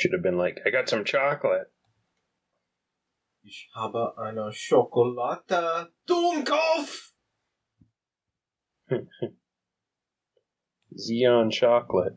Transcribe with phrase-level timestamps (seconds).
[0.00, 1.70] Should have been like, I got some chocolate.
[3.44, 5.88] Ich habe eine Schokolade.
[6.08, 7.10] Dummkopf!
[10.98, 12.16] Zeon chocolate.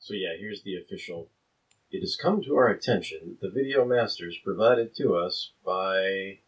[0.00, 1.30] So yeah, here's the official.
[1.92, 6.40] It has come to our attention that the video masters provided to us by,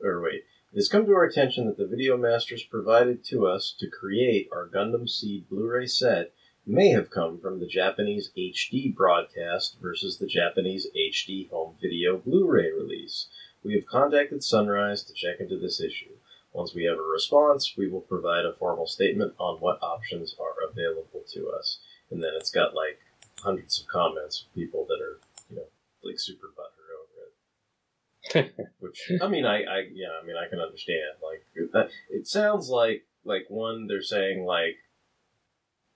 [0.00, 3.74] or wait, it has come to our attention that the video masters provided to us
[3.80, 6.34] to create our Gundam Seed Blu-ray set
[6.68, 12.70] may have come from the Japanese HD broadcast versus the Japanese HD home video Blu-ray
[12.70, 13.28] release.
[13.64, 16.16] We have contacted Sunrise to check into this issue.
[16.52, 20.68] Once we have a response, we will provide a formal statement on what options are
[20.70, 21.78] available to us
[22.10, 22.98] and then it's got like
[23.40, 25.66] hundreds of comments of people that are you know
[26.02, 28.54] like super butthurt over it.
[28.80, 31.18] Which I mean, I, I yeah, I mean, I can understand.
[31.22, 34.76] Like that, it sounds like like one they're saying like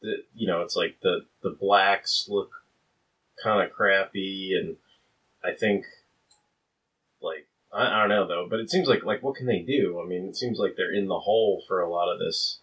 [0.02, 2.50] the you know it's like the the blacks look
[3.42, 4.76] kind of crappy, and
[5.42, 5.86] I think
[7.20, 10.00] like I, I don't know though, but it seems like like what can they do?
[10.04, 12.58] I mean, it seems like they're in the hole for a lot of this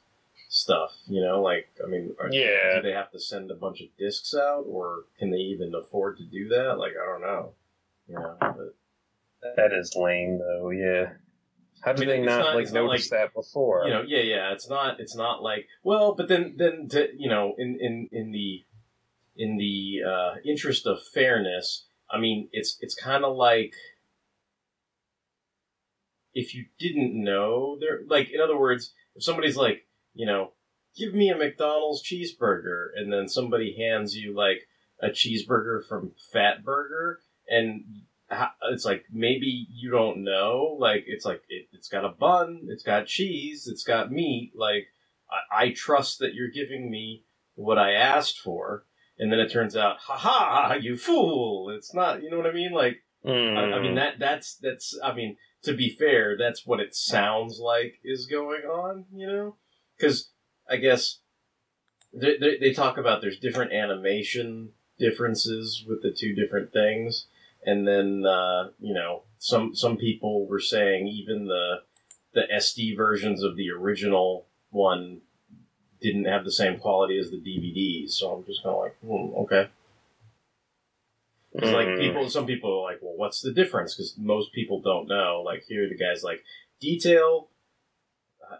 [0.49, 0.91] stuff.
[1.07, 2.75] You know, like I mean, are, Yeah.
[2.75, 6.17] do they have to send a bunch of discs out, or can they even afford
[6.17, 6.77] to do that?
[6.77, 7.53] Like I don't know.
[8.07, 8.75] You know, but
[9.55, 10.69] That is lame, though.
[10.71, 11.11] Yeah.
[11.81, 13.83] How did I mean, they not, not- like not notice that before?
[13.85, 14.52] you know, yeah, yeah.
[14.52, 14.99] It's not.
[14.99, 18.66] It's not like well, but then then to, you know, in in in the
[19.36, 23.73] in the uh, interest of fairness, I mean, it's it's kind of like
[26.33, 30.53] if you didn't know there, like in other words, if somebody's like, you know,
[30.97, 34.67] give me a McDonald's cheeseburger, and then somebody hands you like
[35.02, 37.83] a cheeseburger from Fat Burger, and
[38.63, 42.83] it's like maybe you don't know, like it's like it, it's got a bun, it's
[42.83, 44.88] got cheese, it's got meat, like
[45.30, 47.23] I, I trust that you're giving me
[47.55, 48.86] what I asked for,
[49.17, 51.69] and then it turns out, ha ha, you fool!
[51.69, 52.71] It's not, you know what I mean?
[52.71, 53.95] Like I, I mean Mm.
[53.95, 58.61] that that's that's I mean to be fair, that's what it sounds like is going
[58.61, 59.55] on, you know?
[59.98, 60.30] Because
[60.70, 61.20] I guess
[62.14, 67.27] they, they, they talk about there's different animation differences with the two different things,
[67.65, 71.81] and then uh, you know some some people were saying even the
[72.33, 75.21] the SD versions of the original one
[76.02, 78.11] didn't have the same quality as the DVDs.
[78.11, 79.70] So I'm just kind of like, hmm, okay.
[81.53, 81.99] It's like Mm.
[81.99, 83.95] people, some people are like, well, what's the difference?
[83.95, 85.41] Because most people don't know.
[85.43, 86.43] Like here, the guy's like,
[86.80, 87.49] detail.
[88.49, 88.58] Uh,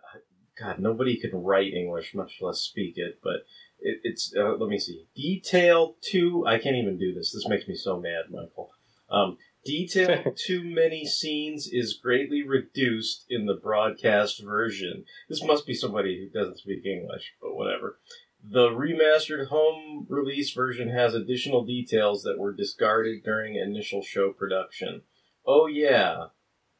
[0.60, 3.20] God, nobody can write English, much less speak it.
[3.24, 3.46] But
[3.80, 5.08] it, it's uh, let me see.
[5.16, 6.46] Detail too.
[6.46, 7.31] I can't even do this.
[7.31, 8.72] This makes me so mad, Michael.
[9.12, 15.06] Um, detail too many scenes is greatly reduced in the broadcast version.
[15.28, 18.00] This must be somebody who doesn't speak English, but whatever.
[18.44, 25.02] The remastered home release version has additional details that were discarded during initial show production.
[25.46, 26.28] Oh, yeah.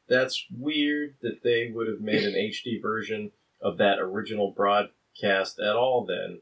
[0.08, 5.76] That's weird that they would have made an HD version of that original broadcast at
[5.76, 6.40] all then.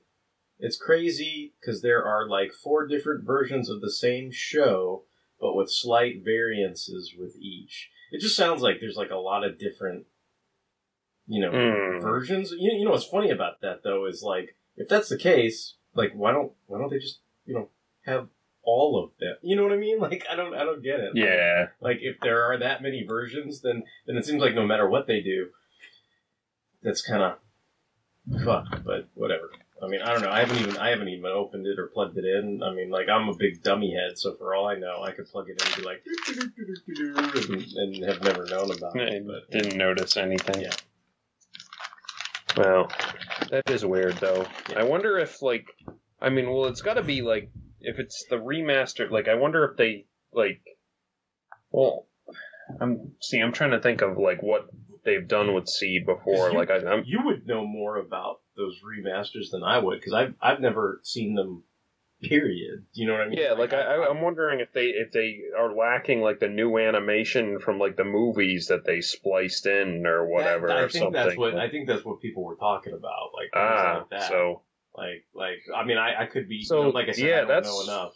[0.60, 5.04] It's crazy because there are like four different versions of the same show,
[5.40, 7.90] but with slight variances with each.
[8.10, 10.06] It just sounds like there's like a lot of different,
[11.26, 12.00] you know, Mm.
[12.02, 12.50] versions.
[12.52, 16.12] You, you know what's funny about that though is like if that's the case, like
[16.14, 17.68] why don't why don't they just you know
[18.06, 18.28] have
[18.62, 19.36] all of them?
[19.42, 19.98] You know what I mean?
[20.00, 21.12] Like I don't I don't get it.
[21.14, 21.68] Yeah.
[21.80, 25.06] Like if there are that many versions, then then it seems like no matter what
[25.06, 25.48] they do,
[26.82, 28.66] that's kind of fuck.
[28.84, 29.50] But whatever.
[29.82, 30.30] I mean, I don't know.
[30.30, 32.62] I haven't even I haven't even opened it or plugged it in.
[32.64, 35.26] I mean, like I'm a big dummy head, so for all I know, I could
[35.26, 36.02] plug it in and be like,
[37.48, 39.26] and, and have never known about I it.
[39.26, 40.62] But didn't notice anything.
[40.62, 40.72] Yeah.
[42.56, 42.90] Well,
[43.50, 44.46] that is weird, though.
[44.70, 44.80] Yeah.
[44.80, 45.66] I wonder if, like,
[46.20, 47.50] I mean, well, it's got to be like
[47.80, 49.10] if it's the remastered.
[49.10, 50.60] Like, I wonder if they like.
[51.70, 52.06] Well,
[52.80, 53.38] I'm see.
[53.38, 54.66] I'm trying to think of like what
[55.04, 56.50] they've done with Seed before.
[56.50, 60.12] You- Like, I, I'm you would know more about those remasters than I would because
[60.12, 61.64] I've I've never seen them.
[62.20, 62.84] Period.
[62.94, 63.38] You know what I mean?
[63.38, 66.76] Yeah, like I, I, I'm wondering if they if they are lacking like the new
[66.76, 71.02] animation from like the movies that they spliced in or whatever That- I or think
[71.04, 71.12] something.
[71.12, 73.30] that's what I think that's what people were talking about.
[73.34, 74.28] Like ah, like that.
[74.28, 74.62] so
[74.96, 77.34] Like like I mean I, I could be So, you know, like I said yeah,
[77.36, 78.14] I don't that's- know enough.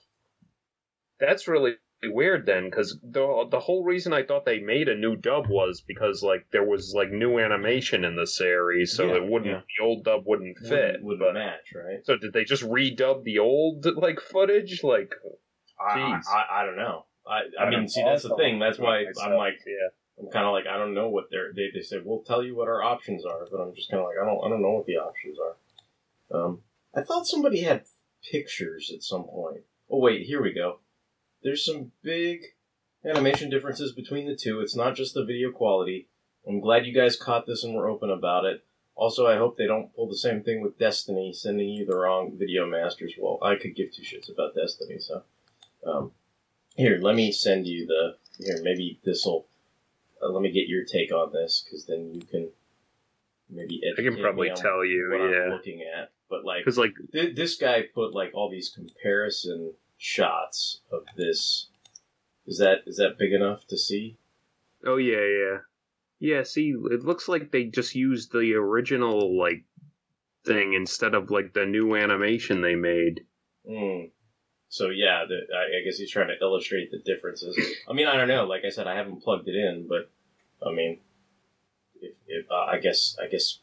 [1.20, 1.74] that's really
[2.10, 5.80] weird then, because the the whole reason I thought they made a new dub was
[5.80, 9.60] because like there was like new animation in the series, so Yeah, it wouldn't yeah.
[9.78, 10.70] the old dub wouldn't fit.
[10.70, 12.04] Wouldn't, wouldn't but match, right?
[12.04, 14.82] so did they just redub the old like footage?
[14.82, 15.14] Like
[15.80, 17.06] I, I, I don't know.
[17.26, 18.58] I, I, I mean, see, that's the thing.
[18.58, 19.88] That's why I'm like, yeah.
[20.18, 21.52] I'm kind of like, I don't know what they're.
[21.54, 24.06] They, they said we'll tell you what our options are, but I'm just kind of
[24.06, 26.44] like, I don't, I don't know what the options are.
[26.44, 26.60] Um,
[26.94, 27.84] I thought somebody had
[28.30, 29.62] pictures at some point,
[29.92, 30.78] Oh wait, here we go.
[31.42, 32.42] There's some big
[33.04, 34.60] animation differences between the two.
[34.60, 36.08] It's not just the video quality.
[36.46, 38.64] I'm glad you guys caught this and were open about it.
[38.94, 42.32] Also, I hope they don't pull the same thing with Destiny, sending you the wrong
[42.36, 43.14] video masters.
[43.18, 45.22] Well, I could give two shits about Destiny, so.
[45.84, 46.12] Um,
[46.76, 48.16] here, let me send you the.
[48.38, 49.46] Here, maybe this'll.
[50.22, 52.50] Uh, let me get your take on this, because then you can
[53.50, 55.54] maybe I can probably tell you, what I'm yeah.
[55.54, 56.10] looking at.
[56.28, 61.68] But like, Because like Th- this guy put like all these comparison shots of this.
[62.44, 64.18] Is that is that big enough to see?
[64.84, 65.58] Oh yeah, yeah,
[66.18, 66.42] yeah.
[66.42, 69.64] See, it looks like they just used the original like
[70.44, 73.20] thing instead of like the new animation they made.
[73.68, 74.10] Mm.
[74.68, 77.56] So yeah, the, I, I guess he's trying to illustrate the differences.
[77.88, 78.44] I mean, I don't know.
[78.44, 80.10] Like I said, I haven't plugged it in, but
[80.66, 80.98] I mean,
[82.00, 83.60] if, if uh, I guess I guess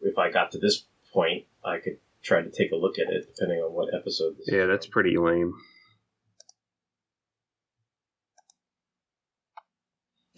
[0.00, 3.34] if I got to this point, I could try to take a look at it,
[3.34, 4.36] depending on what episode.
[4.38, 4.92] This Yeah, that's from.
[4.92, 5.54] pretty lame.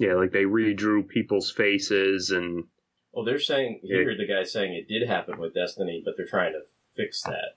[0.02, 2.64] Yeah, like they redrew people's faces and
[3.12, 6.54] Well, they're saying here the guy's saying it did happen with Destiny, but they're trying
[6.54, 6.62] to
[6.96, 7.56] fix that.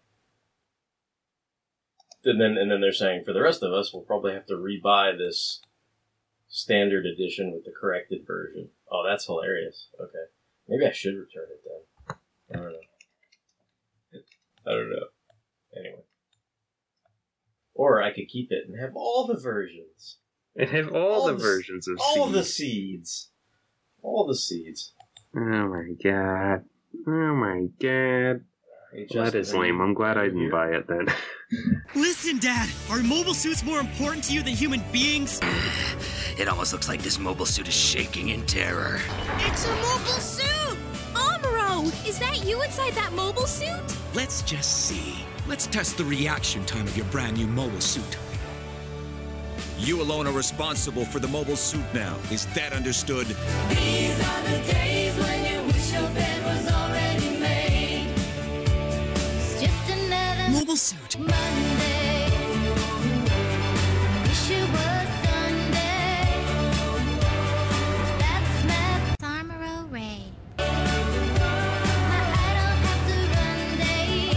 [2.23, 4.57] And then and then they're saying for the rest of us, we'll probably have to
[4.57, 5.63] rebuy this
[6.47, 8.69] standard edition with the corrected version.
[8.91, 9.87] Oh, that's hilarious.
[9.99, 10.25] Okay,
[10.69, 12.17] maybe I should return it then.
[12.53, 14.19] I don't know.
[14.67, 15.07] I don't know.
[15.75, 16.03] Anyway,
[17.73, 20.19] or I could keep it and have all the versions,
[20.55, 23.29] and have all, All the the versions of all the seeds,
[24.01, 24.93] all the seeds.
[25.35, 26.63] Oh my god.
[27.07, 28.41] Oh my god.
[28.93, 29.81] Hey, Well, that Justin, is are lame.
[29.81, 31.07] I'm glad I didn't buy it then.
[31.95, 35.39] Listen, Dad, are mobile suits more important to you than human beings?
[36.37, 38.99] It almost looks like this mobile suit is shaking in terror.
[39.37, 40.77] It's a mobile suit!
[41.13, 41.85] Amuro!
[42.05, 43.81] Is that you inside that mobile suit?
[44.13, 45.15] Let's just see.
[45.47, 48.17] Let's test the reaction time of your brand new mobile suit.
[49.77, 52.15] You alone are responsible for the mobile suit now.
[52.31, 53.27] Is that understood?
[53.27, 58.07] These are the days when you wish your bed was already made.
[59.35, 61.19] It's just another Mobile suit.
[61.19, 62.29] Monday.
[64.23, 66.29] Wish it was Sunday.
[68.17, 70.23] That's my Amuro Ray.
[70.57, 70.61] I
[72.57, 74.31] don't have to run day.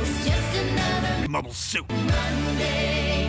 [0.00, 1.88] It's just another Mobile suit.
[1.90, 3.21] Monday.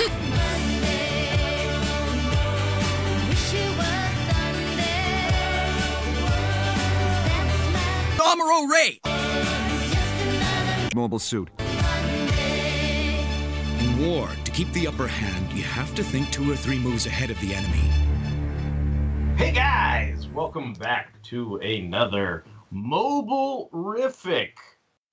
[0.00, 1.76] Just another mobile suit.
[1.76, 1.84] Monday.
[3.28, 4.00] Wish it was
[4.30, 4.96] Sunday.
[7.36, 7.84] That's my
[8.24, 9.00] Amuro Ray!
[10.94, 11.50] Mobile suit.
[13.78, 17.04] In war, to keep the upper hand, you have to think two or three moves
[17.04, 17.90] ahead of the enemy.
[19.36, 24.52] Hey guys, welcome back to another mobile rific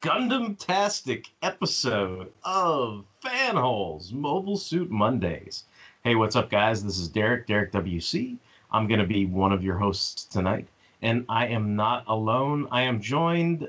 [0.02, 5.64] Gundam Tastic episode of Fanholes Mobile Suit Mondays.
[6.04, 6.84] Hey, what's up, guys?
[6.84, 8.38] This is Derek, Derek WC.
[8.72, 10.68] I'm going to be one of your hosts tonight,
[11.02, 12.68] and I am not alone.
[12.70, 13.68] I am joined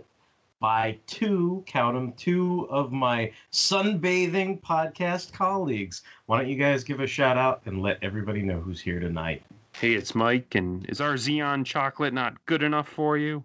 [0.61, 6.03] by two, count them, two of my sunbathing podcast colleagues.
[6.27, 9.43] Why don't you guys give a shout out and let everybody know who's here tonight?
[9.81, 13.45] hey, it's Mike, and is our Zeon chocolate not good enough for you?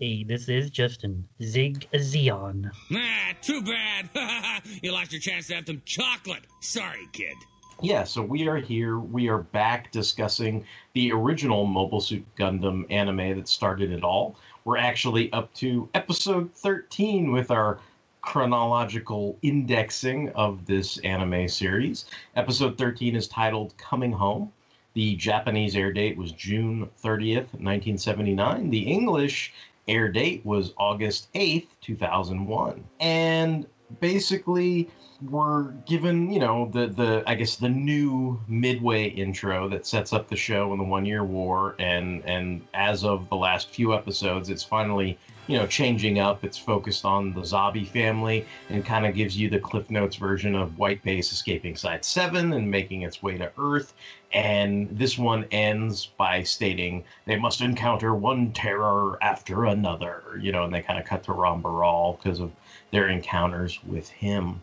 [0.00, 1.28] Hey, this is Justin.
[1.42, 2.70] Zig a Zeon.
[2.90, 4.08] Ah, too bad.
[4.82, 6.44] you lost your chance to have some chocolate.
[6.60, 7.34] Sorry, kid.
[7.82, 8.98] Yeah, so we are here.
[8.98, 10.64] We are back discussing
[10.94, 14.36] the original Mobile Suit Gundam anime that started it all.
[14.64, 17.78] We're actually up to episode 13 with our
[18.22, 22.06] chronological indexing of this anime series.
[22.36, 24.50] Episode 13 is titled Coming Home.
[24.94, 28.70] The Japanese air date was June 30th, 1979.
[28.70, 29.52] The English
[29.90, 32.84] air date was August 8th, 2001.
[33.00, 33.66] And
[34.00, 34.88] basically,
[35.28, 40.28] we're given, you know, the the I guess the new midway intro that sets up
[40.28, 44.48] the show in the One Year War, and and as of the last few episodes,
[44.48, 45.18] it's finally
[45.50, 46.44] you know changing up.
[46.44, 50.54] It's focused on the Zabi family and kind of gives you the Cliff Notes version
[50.54, 53.94] of White Base escaping Side Seven and making its way to Earth.
[54.32, 60.62] And this one ends by stating they must encounter one terror after another, you know,
[60.62, 62.52] and they kind of cut to Ramba Ral because of
[62.92, 64.60] their encounters with him.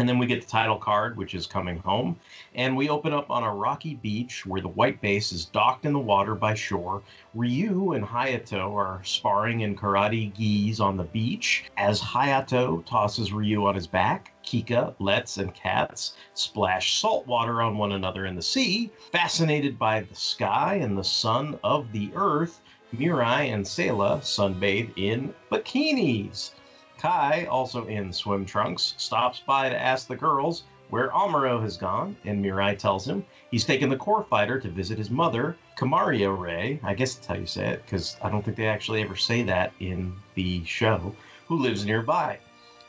[0.00, 2.16] And then we get the title card, which is coming home.
[2.54, 5.92] And we open up on a rocky beach where the white base is docked in
[5.92, 7.02] the water by shore.
[7.34, 11.64] Ryu and Hayato are sparring in karate gis on the beach.
[11.76, 17.76] As Hayato tosses Ryu on his back, Kikka, Letz, and Katz splash salt water on
[17.76, 18.90] one another in the sea.
[19.12, 22.62] Fascinated by the sky and the sun of the earth,
[22.96, 26.52] Mirai and Sayla sunbathe in bikinis.
[27.00, 32.14] Kai, also in swim trunks, stops by to ask the girls where Amuro has gone,
[32.24, 36.78] and Mirai tells him he's taken the core fighter to visit his mother, Kamaria Ray.
[36.82, 39.42] I guess that's how you say it, because I don't think they actually ever say
[39.44, 41.14] that in the show,
[41.48, 42.38] who lives nearby.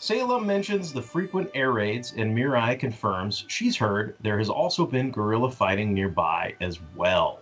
[0.02, 5.12] Sayla mentions the frequent air raids, and Mirai confirms she's heard there has also been
[5.12, 7.40] guerrilla fighting nearby as well.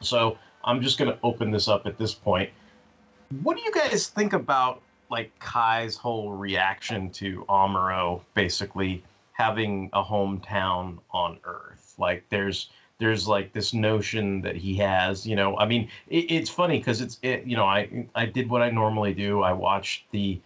[0.00, 2.48] So I'm just going to open this up at this point.
[3.42, 10.02] What do you guys think about like Kai's whole reaction to Amuro basically having a
[10.02, 11.94] hometown on Earth?
[11.98, 15.58] Like there's there's like this notion that he has, you know.
[15.58, 18.70] I mean, it, it's funny because it's it, you know I I did what I
[18.70, 19.42] normally do.
[19.42, 20.40] I watched the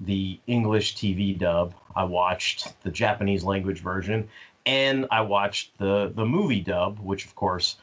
[0.00, 1.74] the English TV dub.
[1.94, 4.28] I watched the Japanese language version,
[4.66, 7.76] and I watched the the movie dub, which of course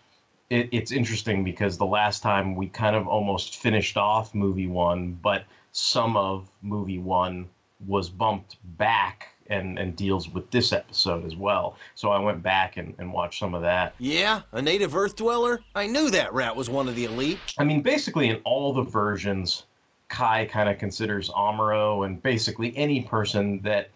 [0.50, 5.13] it, it's interesting because the last time we kind of almost finished off movie one,
[5.13, 7.49] but some of movie one
[7.87, 11.75] was bumped back and, and deals with this episode as well.
[11.95, 13.93] So I went back and, and watched some of that.
[13.99, 15.61] Yeah, a native Earth dweller?
[15.75, 17.39] I knew that rat was one of the elite.
[17.57, 19.65] I mean, basically, in all the versions,
[20.07, 23.89] Kai kind of considers Amuro and basically any person that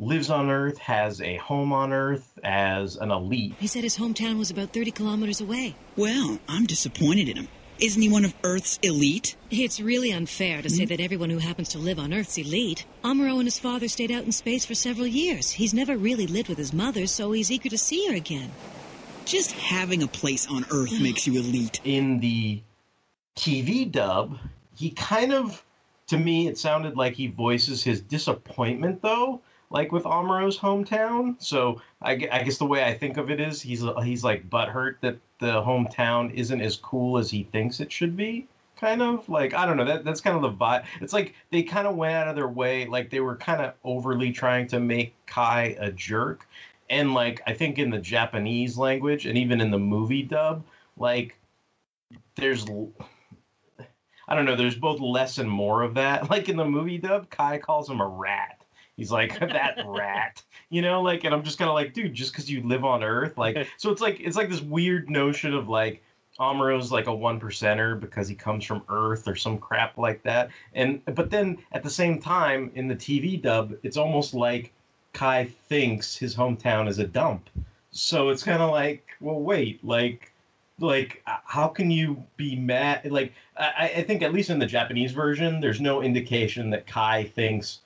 [0.00, 3.54] lives on Earth, has a home on Earth, as an elite.
[3.58, 5.76] He said his hometown was about 30 kilometers away.
[5.96, 7.48] Well, I'm disappointed in him.
[7.80, 9.36] Isn't he one of Earth's elite?
[9.50, 10.88] It's really unfair to say hmm?
[10.90, 12.84] that everyone who happens to live on Earth's elite.
[13.02, 15.52] Amuro and his father stayed out in space for several years.
[15.52, 18.50] He's never really lived with his mother, so he's eager to see her again.
[19.24, 21.80] Just having a place on Earth makes you elite.
[21.84, 22.60] In the
[23.34, 24.36] TV dub,
[24.76, 25.64] he kind of,
[26.08, 31.42] to me, it sounded like he voices his disappointment, though, like with Amuro's hometown.
[31.42, 34.96] So I, I guess the way I think of it is he's he's like butthurt
[35.00, 38.46] that the hometown isn't as cool as he thinks it should be.
[38.76, 40.84] Kind of like I don't know that that's kind of the vibe.
[41.02, 43.74] It's like they kind of went out of their way, like they were kind of
[43.84, 46.48] overly trying to make Kai a jerk,
[46.88, 50.64] and like I think in the Japanese language and even in the movie dub,
[50.96, 51.36] like
[52.36, 52.64] there's
[54.28, 56.30] i don't know, there's both less and more of that.
[56.30, 58.59] Like in the movie dub, Kai calls him a rat.
[59.00, 62.32] He's like that rat, you know, like, and I'm just kind of like, dude, just
[62.32, 65.70] because you live on Earth, like, so it's like it's like this weird notion of
[65.70, 66.02] like
[66.38, 70.50] Amuro's like a one percenter because he comes from Earth or some crap like that,
[70.74, 74.70] and but then at the same time in the TV dub, it's almost like
[75.14, 77.48] Kai thinks his hometown is a dump,
[77.92, 80.30] so it's kind of like, well, wait, like
[80.78, 84.64] like uh, how can you be mad like I, I think at least in the
[84.64, 87.80] japanese version there's no indication that kai thinks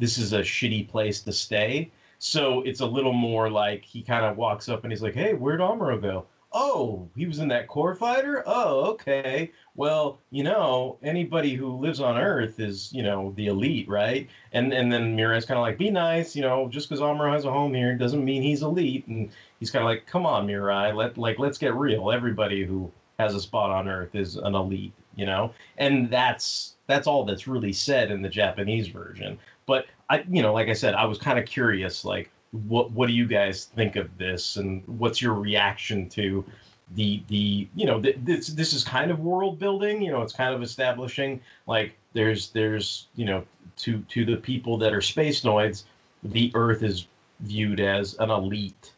[0.00, 1.92] this is a shitty place to stay.
[2.18, 5.34] So it's a little more like he kind of walks up and he's like hey
[5.34, 8.42] where'd amuro go oh he was in that core fighter?
[8.46, 9.52] Oh okay.
[9.74, 14.28] Well you know anybody who lives on earth is you know the elite right?
[14.52, 17.44] And and then mirai's kind of like be nice you know just because amuro has
[17.44, 19.06] a home here doesn't mean he's elite.
[19.06, 22.10] And he's kind of like come on mirai let like let's get real.
[22.10, 25.52] Everybody who has a spot on earth is an elite you know?
[25.78, 29.38] And that's that's all that's really said in the japanese version
[29.70, 33.06] but i you know like i said i was kind of curious like what what
[33.06, 34.56] do you guys think of this?
[34.56, 36.44] And what's your reaction to
[36.92, 40.32] the the you know th- this this is kind of world building you know it's
[40.32, 43.44] kind of establishing like there's there's you know
[43.76, 45.84] to to the people that are space noids
[46.24, 47.06] the earth is
[47.40, 48.92] viewed as an elite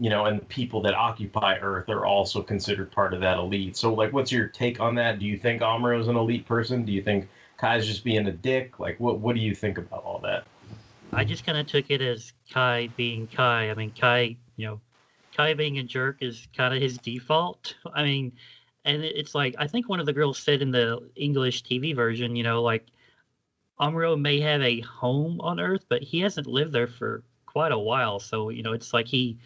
[0.00, 3.76] you know and the people that occupy earth are also considered part of that elite.
[3.76, 5.20] So like what's your take on that?
[5.20, 6.84] Do you think Amuro is an elite person?
[6.84, 10.02] Do you think kai's just being a dick like what what do you think about
[10.04, 10.46] all that
[11.14, 13.70] I just kind of took it as Kai being Kai.
[13.70, 14.80] I mean, Kai, you know,
[15.36, 17.74] Kai being a jerk is kind of his default.
[17.94, 18.32] I mean,
[18.84, 22.36] and it's like I think one of the girls said in the English TV version,
[22.36, 22.86] you know, like
[23.80, 27.78] Amuro may have a home on Earth, but he hasn't lived there for quite a
[27.78, 28.18] while.
[28.18, 29.38] So you know, it's like he,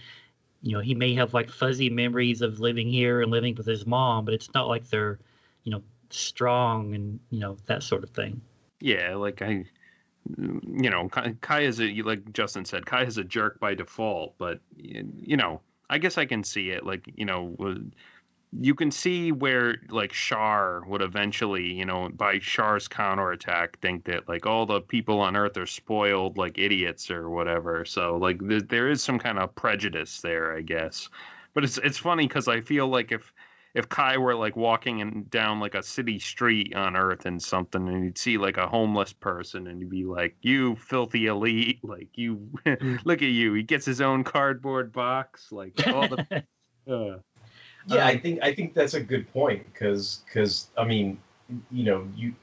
[0.62, 3.86] you know, he may have like fuzzy memories of living here and living with his
[3.86, 5.18] mom, but it's not like they're,
[5.64, 8.40] you know, strong and you know that sort of thing.
[8.80, 9.64] Yeah, like I,
[10.36, 14.36] you know, Kai, is a like Justin said, Kai is a jerk by default.
[14.38, 15.60] But you know,
[15.90, 16.84] I guess I can see it.
[16.84, 17.74] Like you know, uh,
[18.52, 24.28] you can see where like Char would eventually, you know, by Char's counterattack, think that
[24.28, 27.84] like all the people on Earth are spoiled like idiots or whatever.
[27.84, 31.08] So like there, there is some kind of prejudice there, I guess.
[31.54, 33.32] But it's it's funny because I feel like if
[33.74, 37.88] if Kai were like walking in, down like a city street on Earth and something,
[37.88, 41.80] and you'd see like a homeless person, and you'd be like, "You filthy elite!
[41.88, 42.50] Like you,
[43.04, 43.54] look at you!
[43.54, 46.44] He gets his own cardboard box, like all the."
[46.90, 47.18] uh,
[47.86, 51.18] yeah i think i think that's a good point because because i mean
[51.70, 52.34] you know you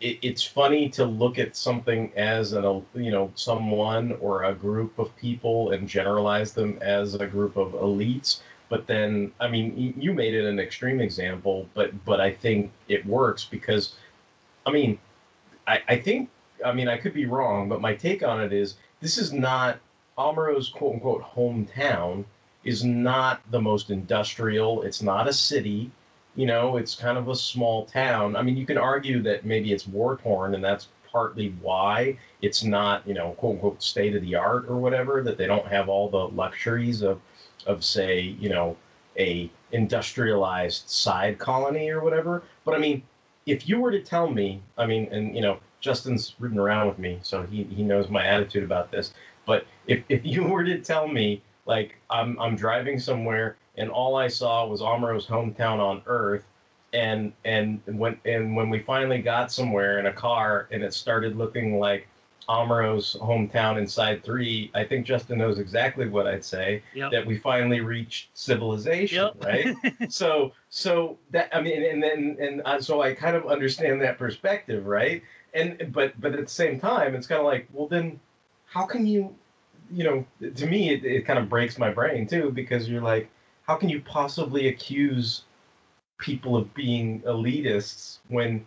[0.00, 4.98] it, it's funny to look at something as an you know someone or a group
[4.98, 10.12] of people and generalize them as a group of elites but then i mean you
[10.12, 13.94] made it an extreme example but but i think it works because
[14.66, 14.98] i mean
[15.66, 16.28] i i think
[16.64, 19.78] i mean i could be wrong but my take on it is this is not
[20.18, 22.24] Amuro's quote unquote hometown
[22.64, 24.82] is not the most industrial.
[24.82, 25.90] It's not a city.
[26.34, 28.36] You know it's kind of a small town.
[28.36, 32.62] I mean you can argue that maybe it's war torn and that's partly why it's
[32.62, 35.88] not you know quote unquote state of the art or whatever that they don't have
[35.88, 37.20] all the luxuries of
[37.66, 38.76] of say you know
[39.18, 43.02] a industrialized side colony or whatever but i mean
[43.46, 46.98] if you were to tell me i mean and you know justin's ridden around with
[46.98, 49.12] me so he, he knows my attitude about this
[49.46, 54.16] but if, if you were to tell me like i'm i'm driving somewhere and all
[54.16, 56.44] I saw was Amuro's hometown on Earth.
[56.92, 61.36] And and when and when we finally got somewhere in a car and it started
[61.36, 62.08] looking like
[62.48, 66.82] Amuro's hometown inside three, I think Justin knows exactly what I'd say.
[66.94, 67.10] Yep.
[67.12, 69.44] That we finally reached civilization, Yep.
[69.44, 69.76] right?
[70.10, 74.16] so so that I mean, and then and uh, so I kind of understand that
[74.18, 75.22] perspective, right?
[75.52, 78.18] And but but at the same time, it's kind of like, well, then
[78.64, 79.34] how can you,
[79.90, 83.28] you know, to me, it, it kind of breaks my brain too because you're like,
[83.66, 85.42] how can you possibly accuse
[86.18, 88.66] people of being elitists when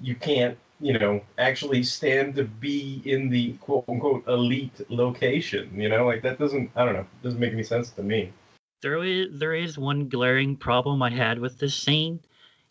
[0.00, 5.70] you can't, you know, actually stand to be in the quote unquote elite location?
[5.78, 8.32] You know, like that doesn't, I don't know, doesn't make any sense to me.
[8.80, 12.18] There is there is one glaring problem I had with this scene.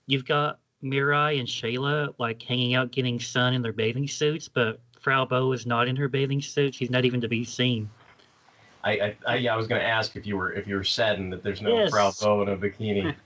[0.07, 4.79] You've got Mirai and Shayla like hanging out getting sun in their bathing suits, but
[5.00, 6.75] Frau Bo is not in her bathing suit.
[6.75, 7.89] She's not even to be seen.
[8.83, 10.83] I, I, I, yeah, I was going to ask if you were if you were
[10.83, 11.91] saddened that there's no Yes.
[11.91, 13.15] Frau Bo in a bikini.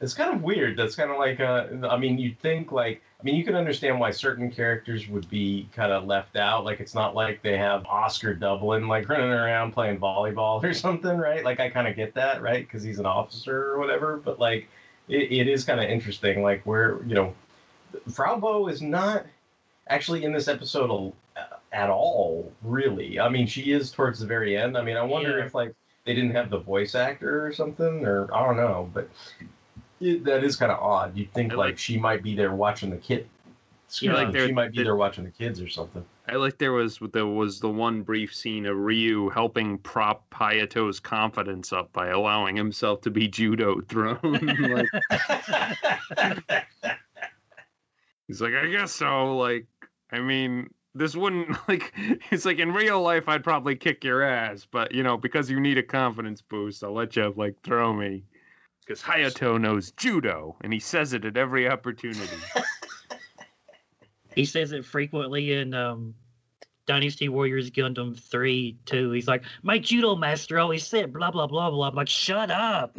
[0.00, 0.76] it's kind of weird.
[0.76, 4.00] That's kind of like, uh, I mean, you'd think like, I mean, you can understand
[4.00, 6.64] why certain characters would be kind of left out.
[6.64, 11.16] Like, it's not like they have Oscar Dublin like running around playing volleyball or something,
[11.18, 11.44] right?
[11.44, 12.66] Like, I kind of get that, right?
[12.66, 14.16] Because he's an officer or whatever.
[14.16, 14.68] But like,
[15.08, 17.34] it, it is kind of interesting, like where you know,
[18.10, 19.26] Frau Bo is not
[19.88, 21.12] actually in this episode
[21.72, 23.20] at all, really.
[23.20, 24.76] I mean, she is towards the very end.
[24.78, 25.44] I mean, I wonder Yeah.
[25.44, 29.08] if like they didn't have the voice actor or something, or I don't know, but
[30.00, 31.16] it, that is kind of odd.
[31.16, 33.28] You'd think I like, like- she might be there watching the kid.
[34.00, 36.04] Yeah, like she there- might be the- there watching the kids or something.
[36.28, 41.00] I like there was there was the one brief scene of Ryu helping prop Hayato's
[41.00, 44.18] confidence up by allowing himself to be judo thrown.
[44.60, 44.86] like,
[48.28, 49.36] he's like, I guess so.
[49.36, 49.66] Like,
[50.12, 51.92] I mean, this wouldn't like.
[52.30, 55.58] It's like in real life, I'd probably kick your ass, but you know, because you
[55.60, 58.24] need a confidence boost, I'll let you like throw me.
[58.90, 62.36] Because Hayato knows judo, and he says it at every opportunity.
[64.34, 66.14] He says it frequently in um,
[66.86, 69.10] Dynasty Warriors Gundam 3 too.
[69.10, 71.88] He's like, My judo master always said blah blah blah blah.
[71.88, 72.96] I'm like, shut up.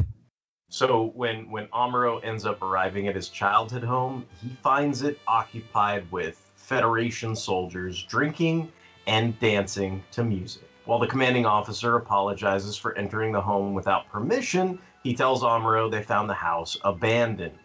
[0.69, 6.09] So when when Amuro ends up arriving at his childhood home, he finds it occupied
[6.11, 8.71] with Federation soldiers drinking
[9.07, 10.63] and dancing to music.
[10.83, 16.03] While the commanding officer apologizes for entering the home without permission, he tells Amuro they
[16.03, 17.57] found the house abandoned.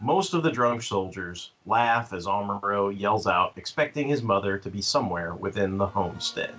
[0.00, 4.80] Most of the drunk soldiers laugh as Amuro yells out, expecting his mother to be
[4.80, 6.54] somewhere within the homestead.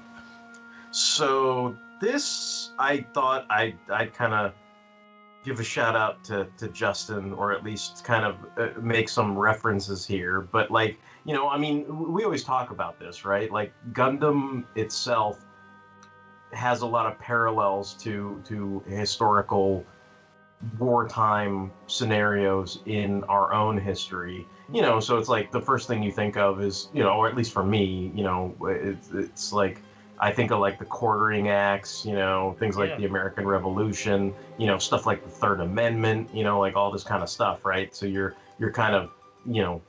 [0.92, 4.54] So this, I thought I'd, I'd kind of
[5.44, 9.36] give a shout out to, to Justin, or at least kind of uh, make some
[9.36, 10.42] references here.
[10.42, 13.52] But like, you know, I mean, we always talk about this, right?
[13.52, 15.44] Like Gundam itself
[16.54, 19.86] has a lot of parallels to to historical
[20.78, 24.48] wartime scenarios in our own history.
[24.72, 27.28] You know, so it's like the first thing you think of is, you know, or
[27.28, 29.82] at least for me, you know, it's, it's like
[30.20, 32.96] I think of like the quartering acts, you know, things like Yeah.
[32.96, 37.04] the American Revolution, you know, stuff like the Third Amendment, you know, like all this
[37.04, 37.94] kind of stuff, right?
[37.94, 39.10] So you're you're kind of,
[39.46, 39.82] you know,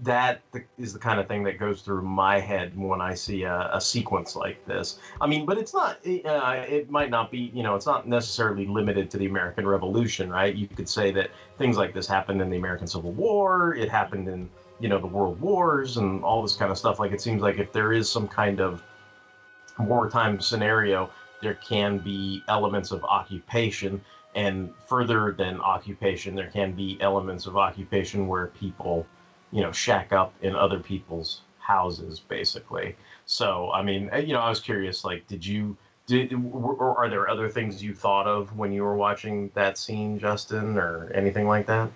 [0.00, 3.44] that th- is the kind of thing that goes through my head when I see
[3.44, 4.98] a, a sequence like this.
[5.20, 5.98] I mean, but it's not.
[6.04, 7.50] Uh, it might not be.
[7.54, 10.54] You know, it's not necessarily limited to the American Revolution, right?
[10.54, 13.74] You could say that things like this happened in the American Civil War.
[13.74, 14.48] It happened in
[14.80, 16.98] you know the World Wars and all this kind of stuff.
[16.98, 18.82] Like it seems like if there is some kind of
[19.78, 24.00] wartime scenario, there can be elements of occupation.
[24.34, 29.06] And further than occupation, there can be elements of occupation where people,
[29.54, 32.96] you know, shack up in other people's houses, basically.
[33.24, 37.08] So, I mean, uh, you know, I was curious, like, did you, did, or are
[37.08, 41.46] there other things you thought of when you were watching that scene, Justin, or anything
[41.46, 41.88] like that?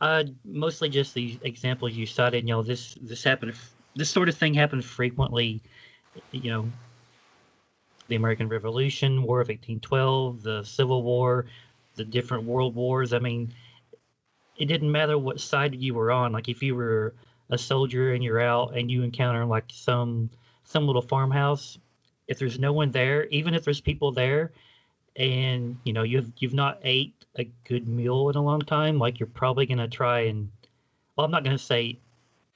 [0.00, 2.42] Uh, mostly just the examples you cited.
[2.44, 3.52] You know, this this happened.
[3.94, 5.60] This sort of thing happened frequently.
[6.32, 6.72] You know,
[8.08, 11.46] the American Revolution, War of 1812, the Civil War,
[11.94, 13.12] the different world wars.
[13.12, 13.52] I mean,
[14.56, 16.32] it didn't matter what side you were on.
[16.32, 17.14] Like if you were
[17.50, 20.30] a soldier and you're out and you encounter like some
[20.64, 21.78] some little farmhouse,
[22.28, 24.52] if there's no one there, even if there's people there,
[25.16, 29.20] and you know you've you've not ate a good meal in a long time, like
[29.20, 30.50] you're probably gonna try and
[31.16, 31.98] well, I'm not gonna say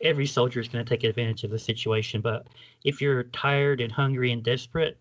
[0.01, 2.47] every soldier is gonna take advantage of the situation, but
[2.85, 4.97] if you're tired and hungry and desperate,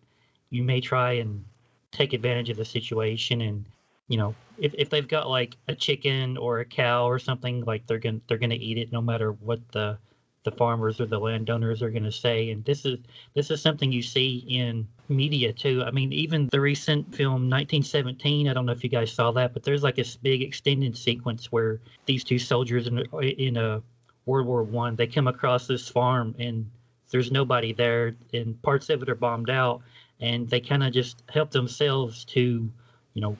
[0.49, 1.43] you may try and
[1.91, 3.65] take advantage of the situation and
[4.07, 7.85] you know if, if they've got like a chicken or a cow or something like
[7.87, 9.97] they're gonna they're gonna eat it no matter what the
[10.45, 12.51] the farmers or the landowners are gonna say.
[12.51, 12.99] And this is
[13.33, 15.83] this is something you see in media too.
[15.85, 19.53] I mean even the recent film 1917 i don't know if you guys saw that
[19.53, 23.81] but there's like this big extended sequence where these two soldiers in, in a
[24.25, 26.69] world war one they come across this farm and
[27.11, 29.81] there's nobody there and parts of it are bombed out
[30.19, 32.67] and they kind of just help themselves to
[33.13, 33.37] you know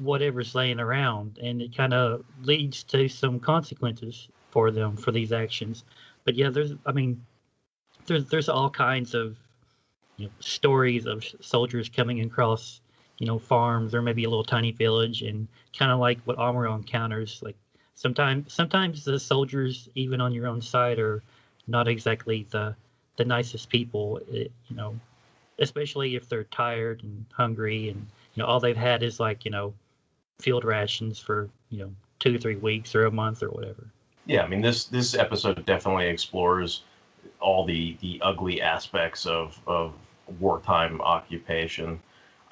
[0.00, 5.32] whatever's laying around and it kind of leads to some consequences for them for these
[5.32, 5.84] actions.
[6.24, 7.24] But yeah there's i mean
[8.06, 9.36] there's there's all kinds of
[10.16, 12.80] you know stories of soldiers coming across
[13.18, 16.74] you know farms or maybe a little tiny village and kind of like what Amuro
[16.74, 17.56] encounters like
[17.94, 21.22] sometimes sometimes the soldiers even on your own side are
[21.66, 22.74] not exactly the
[23.16, 24.98] the nicest people it, you know
[25.60, 28.06] especially if they're tired and hungry and
[28.38, 29.74] you know all they've had is like you know
[30.38, 33.90] field rations for you know two or three weeks or a month or whatever
[34.26, 36.84] Yeah, I mean this this episode definitely explores
[37.40, 39.92] all the the ugly aspects of of
[40.38, 42.00] wartime occupation.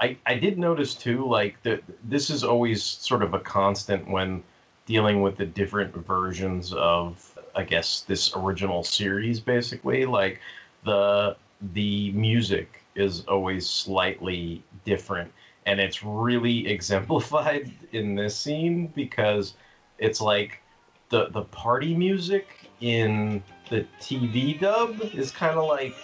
[0.00, 4.42] I I did notice too, like that this is always sort of a constant when
[4.86, 9.38] dealing with the different versions of I guess this original series.
[9.38, 10.40] Basically, like
[10.82, 11.36] the
[11.74, 15.30] the music is always slightly different,
[15.66, 19.54] and it's really exemplified in this scene because
[19.98, 20.62] it's like
[21.10, 25.94] the the party music in the TV dub is kind of like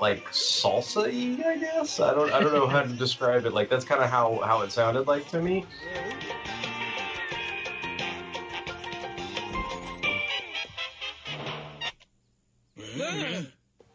[0.00, 1.06] like salsa
[1.44, 2.00] I guess.
[2.00, 3.52] I don't I don't know how to describe it.
[3.52, 5.64] Like that's kind of how how it sounded like to me.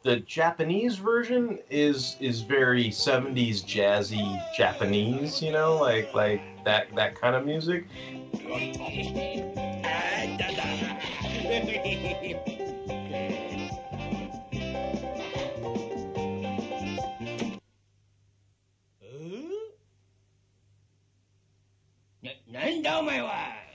[0.04, 7.20] The Japanese version is is very 70s jazzy Japanese, you know, like like that that
[7.20, 7.86] kind of music.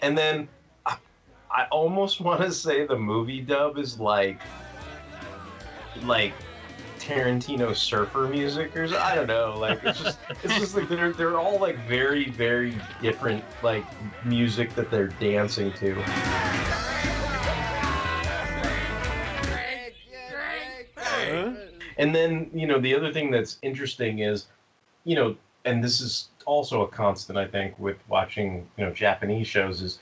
[0.02, 0.48] And then
[0.84, 0.96] I,
[1.50, 4.40] I almost want to say the movie dub is like
[6.02, 6.32] like
[6.98, 9.56] Tarantino surfer music or I don't know.
[9.58, 13.84] Like it's just it's just like they're they're all like very very different like
[14.24, 16.02] music that they're dancing to.
[21.98, 24.46] And then, you know, the other thing that's interesting is,
[25.04, 29.46] you know, and this is also a constant, I think, with watching, you know, Japanese
[29.46, 30.00] shows is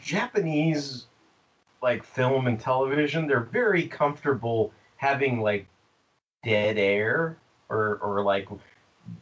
[0.00, 1.06] Japanese
[1.82, 5.66] like film and television, they're very comfortable having like
[6.44, 7.38] dead air
[7.70, 8.48] or or like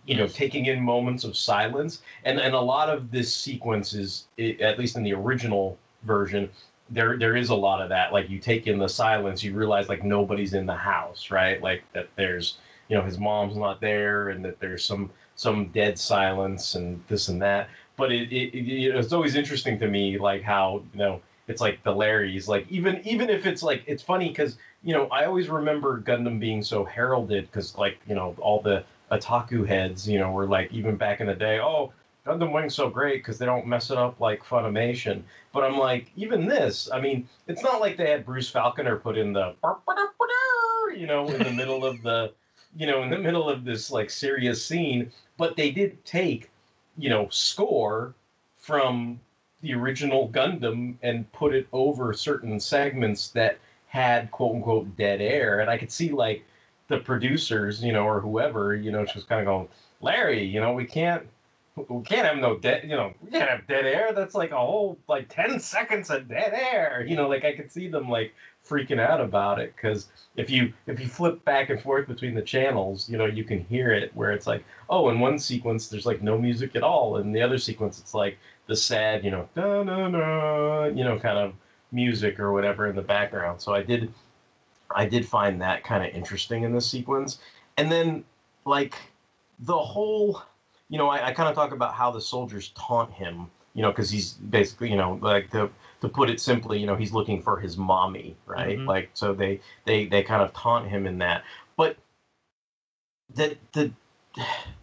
[0.04, 2.02] you know taking in moments of silence.
[2.24, 6.50] And and a lot of this sequence is at least in the original version
[6.90, 8.12] there there is a lot of that.
[8.12, 11.60] Like you take in the silence you realize like nobody's in the house right?
[11.62, 12.58] Like that there's
[12.88, 17.28] you know his mom's not there and that there's some some dead silence and this
[17.28, 17.68] and that.
[17.96, 21.20] But it, it, it you know, it's always interesting to me like how you know
[21.48, 25.08] it's like the larrys like even even if it's like it's funny because you know
[25.08, 30.08] i always remember gundam being so heralded because like you know all the otaku heads
[30.08, 31.92] you know were like even back in the day oh
[32.26, 35.22] Gundam Wing's so great because they don't mess it up like Funimation.
[35.52, 39.16] But I'm like, even this, I mean, it's not like they had Bruce Faulconer put
[39.16, 39.54] in the,
[40.96, 42.32] you know, in the middle of the,
[42.76, 45.12] you know, in the middle of this like serious scene.
[45.36, 46.50] But they did take,
[46.98, 48.12] you know, score
[48.56, 49.20] from
[49.62, 53.58] the original Gundam and put it over certain segments that
[53.96, 55.60] had quote unquote dead air.
[55.60, 56.44] And I could see like
[56.88, 59.68] the producers, you know, or whoever, you know, just kind of going,
[60.02, 61.26] Larry, you know, we can't
[61.88, 64.14] we can't have no dead you know we can't have dead air.
[64.14, 67.04] That's like a whole like 10 seconds of dead air.
[67.06, 68.34] You know like i could see them like
[68.66, 69.74] freaking out about it.
[69.76, 73.44] Because if you if you flip back and forth between the channels you know you
[73.44, 76.82] can hear it where it's like oh in one sequence there's like no music at
[76.82, 77.16] all.
[77.16, 81.18] And the other sequence it's like the sad you know da, da, da, you know
[81.18, 81.52] kind of
[81.92, 83.60] music or whatever in the background.
[83.60, 84.12] So I did
[84.94, 87.38] I did find that kind of interesting in this sequence.
[87.76, 88.24] And then
[88.64, 88.96] like
[89.60, 90.42] the whole
[90.88, 93.90] you know, I, I kind of talk about how the soldiers taunt him, you know,
[93.90, 95.70] because he's basically, you know, like to
[96.00, 98.78] to put it simply, you know, he's looking for his mommy, right?
[98.78, 98.86] Mhm.
[98.86, 101.42] Like so they they they kind of taunt him in that.
[101.76, 101.96] But
[103.34, 103.90] the the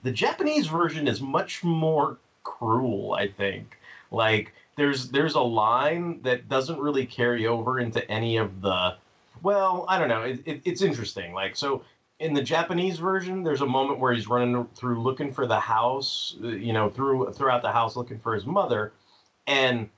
[0.04, 3.78] the Japanese version is much more cruel, I think.
[4.12, 8.96] Like there's there's a line that doesn't really carry over into any of the
[9.42, 10.22] well, I don't know.
[10.22, 11.34] It, it, it's interesting.
[11.34, 11.84] Like so
[12.20, 16.38] in the Japanese version, there's a moment where he's running through looking for the house,
[16.44, 18.94] uh, you know, through throughout the house looking for his mother,
[19.48, 19.90] and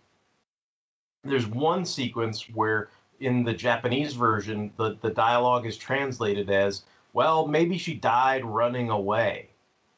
[1.24, 6.84] there's one sequence where in the Japanese version, the the dialogue is translated as,
[7.14, 9.50] "Well, maybe she died running away."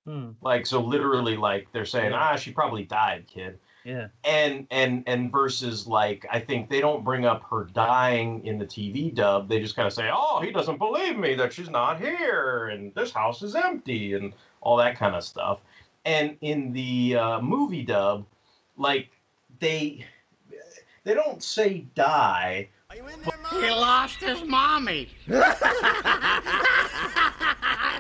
[0.06, 0.32] Hmm.
[0.42, 2.14] Like so, literally, like they're saying.
[2.14, 4.08] "Ah, she probably died, kid." Yeah.
[4.26, 8.66] and and and versus like I think they don't bring up her dying in the
[8.66, 9.48] TV dub.
[9.48, 12.94] They just kind of say, "Oh, he doesn't believe me that she's not here, and
[12.96, 15.62] this house is empty, and all that kind of stuff."
[16.04, 18.26] And in the uh, movie dub,
[18.76, 19.08] like
[19.62, 20.06] they
[21.06, 22.68] they don't say die.
[22.92, 25.08] He lost his mommy.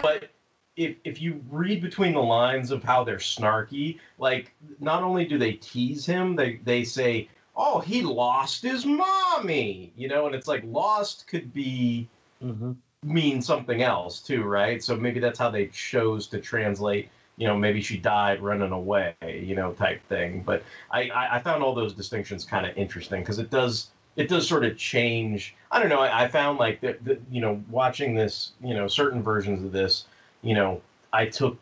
[0.02, 0.30] but
[0.78, 5.38] if if you read between the lines of how they're snarky, like not only do
[5.38, 10.48] they tease him, they they say, "Oh, he lost his mommy," you know, and it's
[10.48, 12.10] like lost could be
[12.44, 12.72] Mm-hmm.
[13.04, 14.84] mean something else too, right?
[14.84, 17.10] So maybe that's how they chose to translate.
[17.38, 20.42] You know, maybe she died running away, you know, type thing.
[20.44, 24.28] But I I, I found all those distinctions kind of interesting because it does it
[24.30, 25.56] does sort of change.
[25.72, 26.00] I don't know.
[26.02, 29.72] I, I found like that, that you know watching this, you know, certain versions of
[29.72, 30.06] this,
[30.42, 30.82] you know,
[31.14, 31.58] I took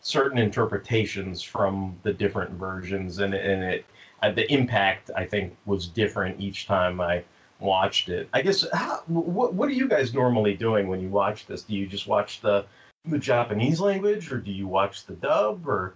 [0.00, 3.86] certain interpretations from the different versions, and and it
[4.22, 7.24] uh, the impact I think was different each time I
[7.58, 8.28] watched it.
[8.32, 11.62] I guess how, what what are you guys normally doing when you watch this?
[11.62, 12.64] Do you just watch the
[13.06, 15.94] the Japanese language, or do you watch the dub, or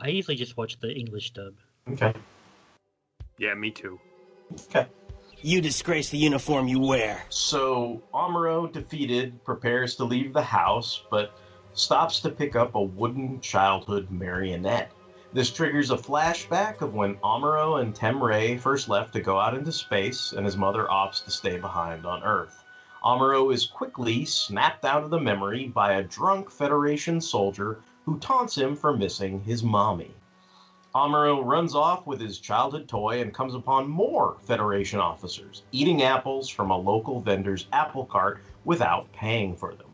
[0.00, 1.54] I usually just watch the English dub.
[1.90, 2.14] okay?
[3.38, 3.98] Yeah, me too.
[4.52, 4.86] Okay.
[5.42, 7.22] You disgrace the uniform you wear.
[7.30, 11.32] So Amuro, defeated, prepares to leave the house, but
[11.74, 14.92] stops to pick up a wooden childhood marionette.
[15.32, 19.54] This triggers a flashback of when Amuro and Tem Ray first left to go out
[19.54, 22.64] into space, and his mother opts to stay behind on Earth.
[23.04, 28.58] Amuro is quickly snapped out of the memory by a drunk Federation soldier who taunts
[28.58, 30.12] him for missing his mommy.
[30.94, 36.48] Amuro runs off with his childhood toy and comes upon more Federation officers eating apples
[36.48, 39.89] from a local vendor's apple cart without paying for them.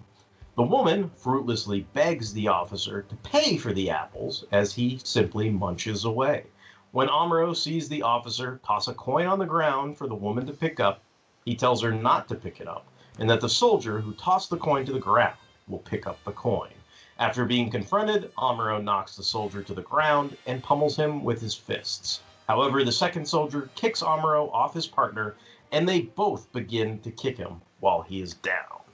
[0.56, 6.06] The woman fruitlessly begs the officer to pay for the apples as he simply munches
[6.06, 6.46] away.
[6.92, 10.54] When Amuro sees the officer toss a coin on the ground for the woman to
[10.54, 11.02] pick up,
[11.44, 12.86] he tells her not to pick it up
[13.18, 15.36] and that the soldier who tossed the coin to the ground
[15.68, 16.72] will pick up the coin.
[17.18, 21.54] After being confronted, Amuro knocks the soldier to the ground and pummels him with his
[21.54, 22.22] fists.
[22.48, 25.34] However, the second soldier kicks Amuro off his partner,
[25.70, 28.85] and they both begin to kick him while he is down.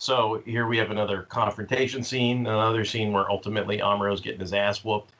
[0.00, 4.82] So here we have another confrontation scene, another scene where ultimately Amuro's getting his ass
[4.82, 5.12] whooped.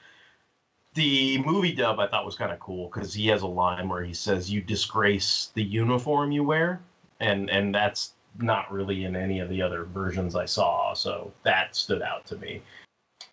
[0.95, 4.03] The movie dub I thought was kind of cool because he has a line where
[4.03, 6.81] he says, "You disgrace the uniform you wear,"
[7.19, 10.95] and and that's not really in any of the other versions I saw.
[10.95, 12.63] So that stood out to me.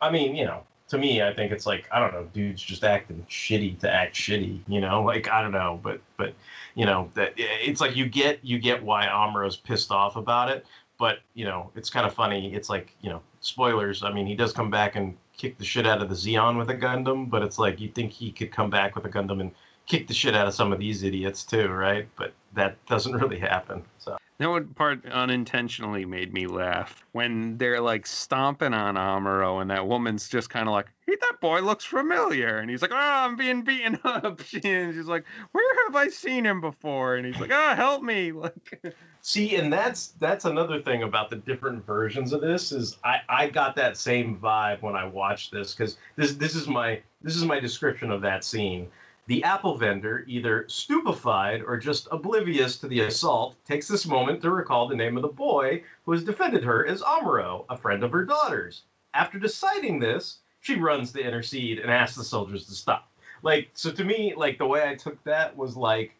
[0.03, 2.85] I mean, you know, to me, I think it's like I don't know, dudes just
[2.85, 4.61] acting shitty to act shitty.
[4.69, 6.35] You know, like I don't know, but but
[6.75, 10.67] you know that it's like you get you get why Amuro's pissed off about it.
[10.99, 12.55] But you know, it's kind of funny.
[12.55, 14.03] It's like you know, spoilers.
[14.03, 16.71] I mean, he does come back and kick the shit out of the Zeon with
[16.71, 19.53] a Gundam, but it's like you think he could come back with a Gundam and
[19.89, 22.07] kick the shit out of some of these idiots too, right?
[22.17, 23.83] But that doesn't really happen.
[23.99, 24.17] So.
[24.39, 29.89] That one part unintentionally made me laugh when they're like stomping on Amuro, and that
[29.89, 33.35] woman's just kind of like, "Hey, that boy looks familiar," and he's like, "Oh, I'm
[33.35, 37.51] being beaten up." and she's like, "Where have I seen him before?" And he's like,
[37.53, 42.41] "Oh, help me!" Like, See, and that's that's another thing about the different versions of
[42.41, 46.55] this is I I got that same vibe when I watched this because this this
[46.55, 48.87] is my this is my description of that scene.
[49.29, 54.51] The apple vendor, either stupefied or just oblivious to the assault, takes this moment to
[54.51, 58.11] recall the name of the boy who has defended her as Amuro, a friend of
[58.13, 58.83] her daughter's.
[59.15, 63.11] After deciding this, she runs to intercede and asks the soldiers to stop.
[63.43, 66.17] Like, so to me, like the way I took that was like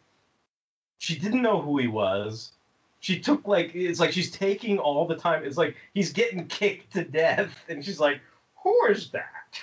[0.99, 2.51] she didn't know who he was.
[2.99, 5.43] She took like it's like she's taking all the time.
[5.43, 8.21] It's like he's getting kicked to death, and she's like,
[8.63, 9.59] "Who is that?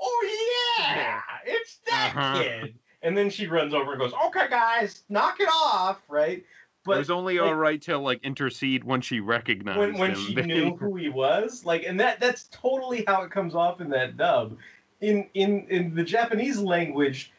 [0.00, 2.42] Oh yeah, it's that Uh-huh.
[2.42, 6.44] kid." And then she runs over and goes, "Okay, guys, knock it off!" Right?
[6.84, 10.10] But it was only like, all right to like intercede when she recognized when when
[10.10, 10.16] him.
[10.16, 11.64] she knew who he was.
[11.64, 14.56] Like, and that that's totally how it comes off in that dub.
[15.00, 17.30] In in in the Japanese language,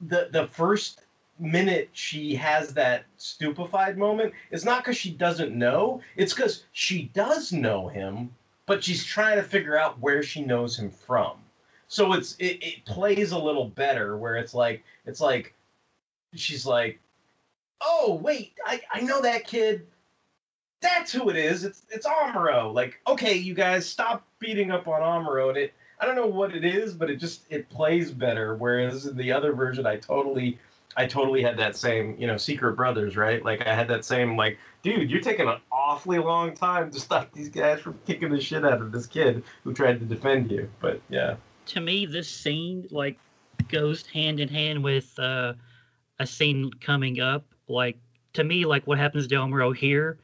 [0.00, 1.00] the the first
[1.38, 6.00] minute she has that stupefied moment, it's not because she doesn't know.
[6.16, 8.30] It's because she does know him,
[8.66, 11.38] but she's trying to figure out where she knows him from.
[11.94, 15.54] So it's it, it plays a little better where it's like it's like
[16.34, 16.98] she's like
[17.84, 19.86] oh wait, I, I know that kid.
[20.80, 21.64] That's who it is.
[21.64, 22.74] It's it's Amuro.
[22.74, 25.50] Like, okay, you guys stop beating up on Amuro.
[25.50, 28.56] And it I don't know what it is, but it just it plays better.
[28.56, 30.58] Whereas in the other version, I totally
[30.96, 33.44] I totally had that same, you know, Secret Brothers, right?
[33.44, 37.32] Like I had that same like, dude, you're taking an awfully long time to stop
[37.32, 40.68] these guys from kicking the shit out of this kid who tried to defend you.
[40.80, 41.36] But yeah.
[41.66, 43.18] To me, this scene like
[43.68, 45.54] goes hand in hand with uh,
[46.18, 47.46] a scene coming up.
[47.68, 47.98] Like
[48.34, 50.18] to me like what happens to Amuro here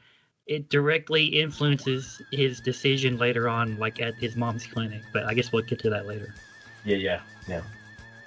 [0.51, 5.53] it directly influences his decision later on like at his mom's clinic but i guess
[5.53, 6.35] we'll get to that later.
[6.85, 7.63] Yeah yeah yeah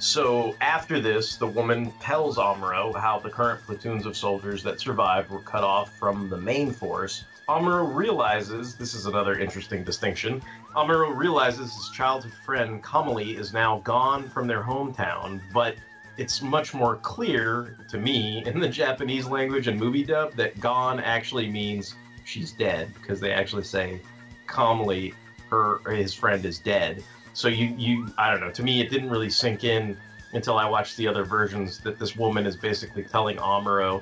[0.04, 5.30] so after this the woman tells amuro how the current platoons of soldiers that survived
[5.30, 10.42] were cut off from the main force amuro realizes this is another interesting distinction
[10.76, 15.78] amuro realizes his childhood friend kamali is now gone from their hometown but
[16.18, 21.00] it's much more clear to me in the Japanese language and movie dub that gone
[21.00, 24.02] actually means she's dead because they actually say
[24.48, 25.14] calmly
[25.50, 27.02] her his friend is dead.
[27.34, 28.52] So you you I don't know.
[28.52, 29.98] To me, it didn't really sink in
[30.34, 34.02] until I watched the other versions that this woman is basically telling Amuro,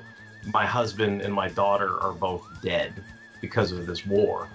[0.52, 2.92] my husband and my daughter are both dead
[3.40, 4.48] because of this war.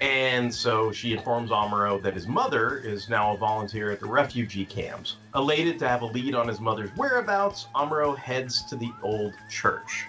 [0.00, 4.66] And so she informs Amuro that his mother is now a volunteer at the refugee
[4.66, 5.16] camps.
[5.34, 10.06] Elated to have a lead on his mother's whereabouts, Amuro heads to the old church.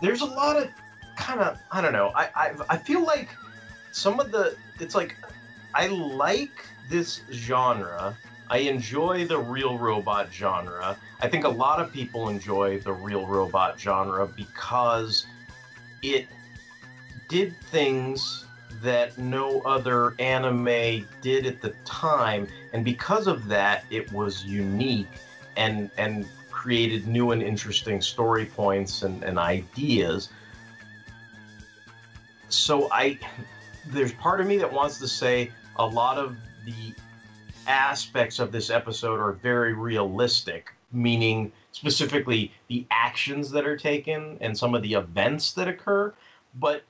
[0.00, 0.70] There's a lot of
[1.16, 2.12] kind of I don't know.
[2.14, 3.28] I, I I feel like
[3.92, 5.16] some of the it's like
[5.74, 8.16] I like this genre.
[8.50, 10.98] I enjoy the real robot genre.
[11.20, 15.24] I think a lot of people enjoy the real robot genre because
[16.02, 16.26] it
[17.28, 18.44] did things
[18.82, 25.10] that no other anime did at the time and because of that it was unique
[25.56, 30.30] and and created new and interesting story points and, and ideas
[32.48, 33.18] so i
[33.86, 36.94] there's part of me that wants to say a lot of the
[37.66, 44.56] aspects of this episode are very realistic meaning specifically the actions that are taken and
[44.56, 46.12] some of the events that occur
[46.54, 46.82] but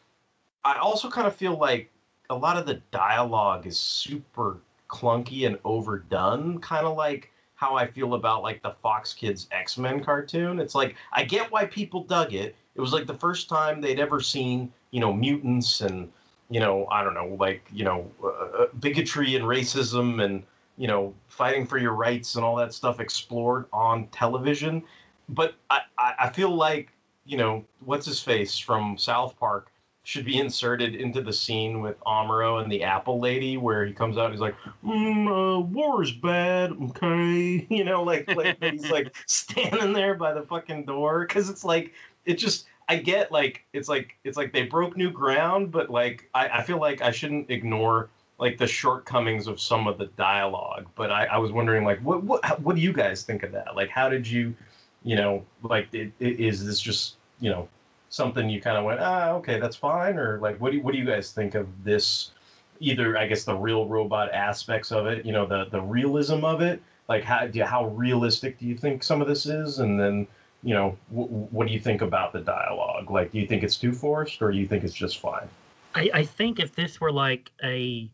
[0.64, 1.90] I also kind of feel like
[2.28, 7.86] a lot of the dialogue is super clunky and overdone, kind of like how I
[7.86, 10.60] feel about like the Fox Kids X Men cartoon.
[10.60, 12.56] It's like I get why people dug it.
[12.74, 16.10] It was like the first time they'd ever seen, you know, mutants and
[16.50, 20.42] you know, I don't know, like you know, uh, bigotry and racism and
[20.76, 24.82] you know, fighting for your rights and all that stuff explored on television.
[25.28, 26.90] But I, I, I feel like
[27.24, 29.70] you know, what's his face from South Park
[30.02, 34.16] should be inserted into the scene with Amuro and the Apple Lady, where he comes
[34.16, 38.90] out and he's like, mm, uh, "War is bad, okay," you know, like like he's
[38.90, 41.92] like standing there by the fucking door because it's like
[42.24, 42.66] it just.
[42.90, 46.62] I get like it's like it's like they broke new ground, but like I, I
[46.64, 50.88] feel like I shouldn't ignore like the shortcomings of some of the dialogue.
[50.96, 53.76] But I, I was wondering like what what what do you guys think of that?
[53.76, 54.56] Like how did you,
[55.04, 57.68] you know, like it, it, is this just you know
[58.08, 60.98] something you kind of went, ah, okay, that's fine, or like, what do what do
[60.98, 62.32] you guys think of this?
[62.80, 66.60] Either I guess the real robot aspects of it, you know, the the realism of
[66.60, 70.26] it, like how do how realistic do you think some of this is, and then
[70.62, 73.10] you know, w- what do you think about the dialogue?
[73.10, 75.48] Like, do you think it's too forced, or do you think it's just fine?
[75.94, 78.10] I, I think if this were like a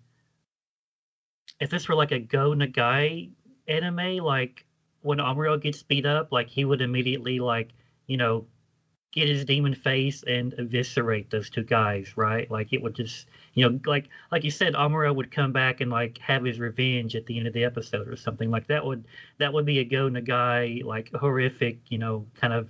[1.61, 3.31] if this were like a Go Nagai
[3.67, 4.65] anime, like
[5.03, 7.71] when Amuro gets beat up, like he would immediately like,
[8.07, 8.47] you know,
[9.13, 12.51] get his demon face and eviscerate those two guys, right?
[12.51, 15.91] Like it would just, you know, like like you said, Amuro would come back and
[15.91, 18.85] like have his revenge at the end of the episode or something like that.
[18.85, 19.07] Would
[19.39, 22.69] that would be a Go Nagai like horrific, you know, kind of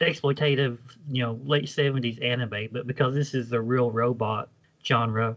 [0.00, 2.68] exploitative, you know, late seventies anime.
[2.72, 4.48] But because this is the real robot
[4.84, 5.36] genre,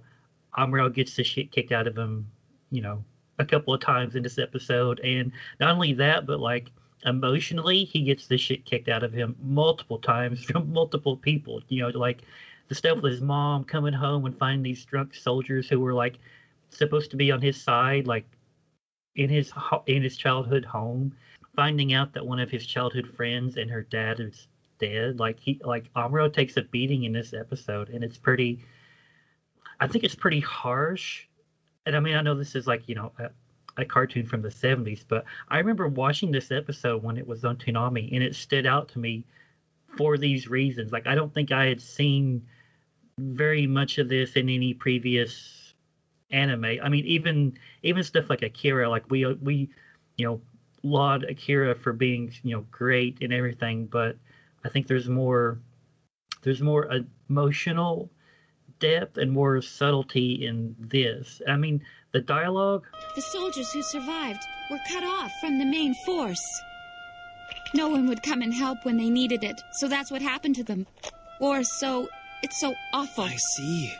[0.58, 2.28] Amuro gets the shit kicked out of him,
[2.72, 3.04] you know,
[3.40, 6.72] a couple of times in this episode, and not only that, but like
[7.06, 11.82] emotionally he gets the shit kicked out of him multiple times from multiple people you
[11.82, 12.22] know like
[12.68, 16.18] the stuff with his mom coming home and finding these drunk soldiers who were like
[16.70, 18.26] supposed to be on his side like
[19.16, 19.52] in his
[19.88, 21.14] in his childhood home
[21.56, 24.48] finding out that one of his childhood friends and her dad is
[24.82, 25.20] dead.
[25.20, 28.60] Like he like Amuro takes a beating in this episode, and it's pretty.
[29.80, 31.26] I think it's pretty harsh,
[31.86, 33.12] and I mean I know this is like you know
[33.78, 37.58] a, cartoon from the '70s, but I remember watching this episode when it was on
[37.58, 39.26] Toonami, and it stood out to me
[39.98, 40.92] for these reasons.
[40.92, 42.46] Like I don't think I had seen
[43.18, 45.74] very much of this in any previous
[46.32, 46.78] anime.
[46.82, 49.70] I mean, even even stuff like Akira, like we we
[50.18, 50.42] you know
[50.84, 54.18] laud Akira for being you know great and everything, but
[54.64, 55.60] I think there's more
[56.44, 56.90] there's more
[57.30, 58.10] emotional
[58.80, 61.42] depth and more subtlety in this.
[61.48, 62.86] I mean, the dialogue.
[63.16, 66.44] The soldiers who survived were cut off from the main force.
[67.74, 70.64] No one would come and help when they needed it, so that's what happened to
[70.64, 70.88] them.
[71.40, 72.08] Or so.
[72.44, 73.26] It's so awful.
[73.26, 73.94] I see.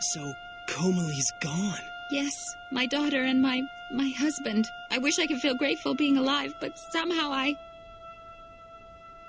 [0.00, 0.32] So
[0.68, 1.78] Komali's gone.
[2.10, 2.34] Yes,
[2.70, 4.66] my daughter and my my husband.
[4.90, 7.54] I wish I could feel grateful being alive, but somehow I.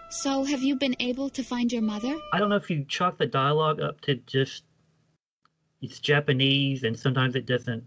[0.10, 2.16] So, have you been able to find your mother?
[2.32, 4.64] I don't know if you chalk the dialogue up to just
[5.82, 7.84] it's Japanese and sometimes it doesn't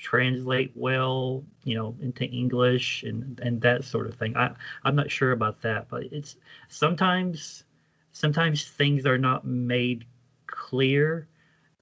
[0.00, 4.36] translate well, you know, into English and and that sort of thing.
[4.36, 6.36] I I'm not sure about that, but it's
[6.68, 7.64] sometimes
[8.12, 10.04] sometimes things are not made
[10.46, 11.28] clear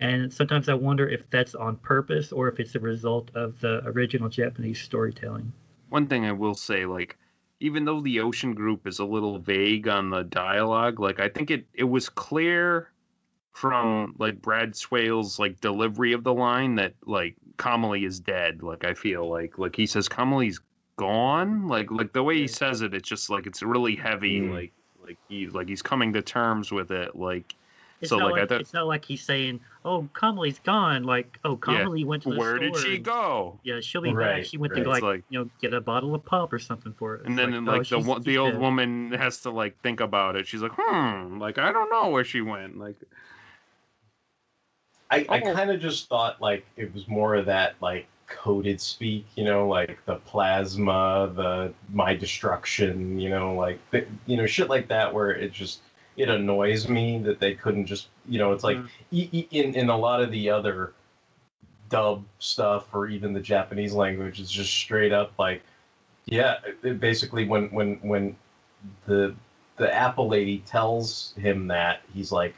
[0.03, 3.83] and sometimes I wonder if that's on purpose or if it's a result of the
[3.87, 5.53] original Japanese storytelling.
[5.91, 7.17] One thing I will say, like,
[7.61, 11.53] even though the Ocean Group is a little vague on the dialogue, like I think
[11.53, 12.89] it it was clear
[13.53, 18.63] from like Brad Swaile's like delivery of the line that like Kamali is dead.
[18.63, 20.61] Like I feel like like he says Kamali's
[20.97, 21.69] gone.
[21.69, 24.41] Like like the way he says it, it's just like it's really heavy.
[24.41, 24.73] Like
[25.07, 27.15] like he like he's coming to terms with it.
[27.15, 27.55] Like
[28.01, 28.61] It's so not like, like, I thought.
[28.63, 31.85] it's not like he's saying, "Oh, Kamali's gone." Like, "Oh, Yeah.
[31.85, 33.59] Kamali went to the Where did store she and- go?
[33.65, 34.47] Yeah, she'll be Right, back.
[34.47, 34.77] She went right.
[34.77, 37.27] to It's like, like- you know get a bottle of pop or something for it.
[37.27, 38.61] And then It's like, oh, the she's- the old dead.
[38.61, 40.47] woman has to like think about it.
[40.49, 42.79] She's like, hmm, like I don't know where she went.
[42.79, 42.97] Like
[45.13, 45.55] I, I Oh.
[45.55, 49.69] kind of just thought like it was more of that like coded speak, you know,
[49.69, 55.13] like the plasma, the my destruction, you know, like the, you know shit like that,
[55.13, 55.81] where it just
[56.17, 58.89] it annoys me that they couldn't just, you know, it's like mm.
[59.11, 60.95] e- e- in in a lot of the other
[61.91, 65.63] dub stuff or even the Japanese language, it's just straight up like,
[66.25, 68.37] yeah, it basically when when when
[69.07, 69.35] the
[69.77, 72.55] the apple lady tells him that he's like,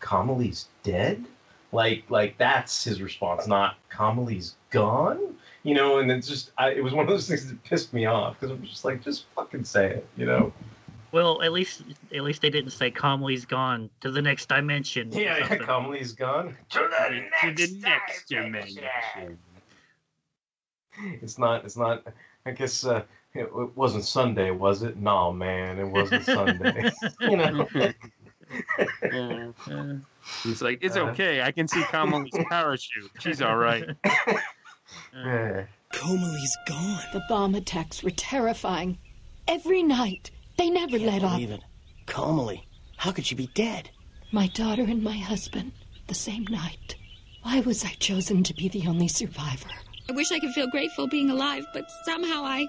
[0.00, 1.26] Kamali's dead
[1.72, 5.18] like like that's his response not Kamali's gone?
[5.62, 8.06] You know and it's just I, it was one of those things that pissed me
[8.06, 10.52] off because i'm just like just fucking say it you know?
[11.12, 11.82] Well, at least
[12.14, 15.10] at least they didn't say Kamali's gone to the next dimension.
[15.12, 15.66] yeah yeah something.
[15.66, 18.84] Kamali's gone to the next, dimension.
[21.22, 22.04] it's not it's not
[22.46, 23.02] i guess uh
[23.34, 24.96] it, it wasn't sunday was it?
[24.96, 26.90] No man it wasn't sunday.
[27.20, 27.68] You know
[30.42, 31.42] he's like, it's Uh, okay.
[31.42, 33.10] I can see Kamali's parachute.
[33.20, 33.84] She's all right.
[35.92, 37.02] Komali's gone.
[37.12, 38.98] The bomb attacks were terrifying.
[39.48, 40.30] Every night.
[40.58, 41.32] They never let up.
[41.32, 41.62] Believe it.
[42.06, 42.62] Komali.
[42.96, 43.90] How could she be dead?
[44.30, 45.72] My daughter and my husband,
[46.06, 46.96] the same night.
[47.42, 49.70] Why was I chosen to be the only survivor?
[50.08, 52.66] I wish I could feel grateful being alive, but somehow I.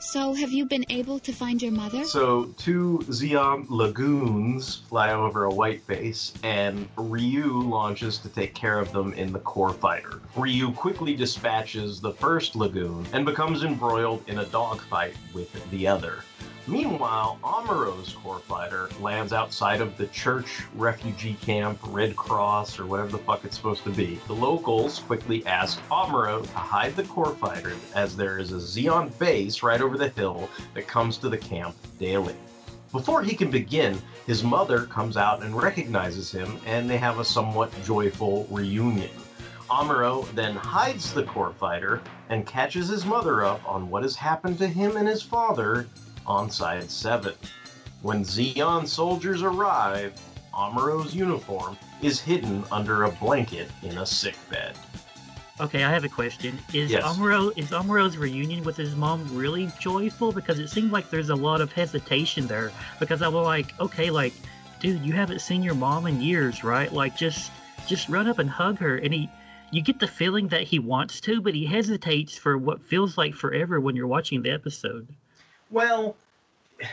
[0.00, 2.04] So, have you been able to find your mother?
[2.04, 8.78] So two Zeon lagoons fly over a white base, and Ryu launches to take care
[8.78, 10.20] of them in the core fighter.
[10.36, 16.22] Ryu quickly dispatches the first lagoon and becomes embroiled in a dogfight with the other.
[16.68, 23.12] Meanwhile, Amuro's core fighter lands outside of the church refugee camp, Red Cross, or whatever
[23.12, 24.20] the fuck it's supposed to be.
[24.26, 29.18] The locals quickly ask Amuro to hide the core fighter as there is a Zeon
[29.18, 32.36] base right over the hill that comes to the camp daily.
[32.92, 37.24] Before he can begin, his mother comes out and recognizes him, and they have a
[37.24, 39.10] somewhat joyful reunion.
[39.70, 44.58] Amuro then hides the core fighter and catches his mother up on what has happened
[44.58, 45.88] to him and his father
[46.28, 47.32] on side 7.
[48.02, 50.12] When Zeon soldiers arrive,
[50.54, 54.76] Amuro's uniform is hidden under a blanket in a sickbed.
[55.60, 56.56] Okay, I have a question.
[56.72, 57.02] Is Yes.
[57.02, 60.30] Amuro is Amuro's reunion with his mom really joyful?
[60.30, 62.70] Because it seems like there's a lot of hesitation there.
[63.00, 64.34] Because I was like, okay, like,
[64.78, 66.92] dude, you haven't seen your mom in years, right?
[66.92, 67.50] Like, just
[67.88, 68.98] just run up and hug her.
[68.98, 69.28] And he,
[69.72, 73.34] you get the feeling that he wants to, but he hesitates for what feels like
[73.34, 75.08] forever when you're watching the episode.
[75.70, 76.16] Well,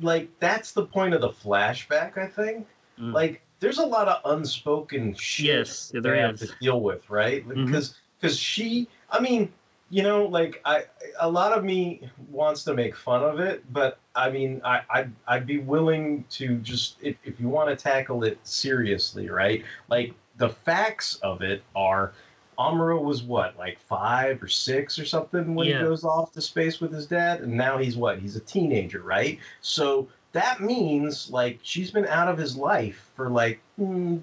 [0.00, 2.66] like that's the point of the flashback, I think.
[2.98, 3.12] Mm.
[3.12, 7.46] Like there's a lot of unspoken shit Yes, there they have to deal with, right?
[7.46, 7.66] Mm-hmm.
[7.66, 9.52] Because because she, I mean,
[9.90, 10.84] you know, like I,
[11.20, 15.12] a lot of me wants to make fun of it, but I mean, I, I'd,
[15.26, 19.64] I'd be willing to just if, if you want to tackle it seriously, right?
[19.88, 22.12] Like the facts of it are,
[22.58, 25.78] Amuro was what, like five or six or something when Yeah.
[25.78, 28.18] he goes off to space with his dad, and now he's what?
[28.18, 29.38] He's a teenager, right?
[29.60, 34.20] So that means like she's been out of his life for like mm,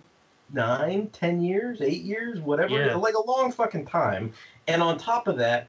[0.54, 2.96] nine, ten years, eight years, whatever, Yeah.
[2.96, 4.34] like a long fucking time.
[4.68, 5.68] And on top of that,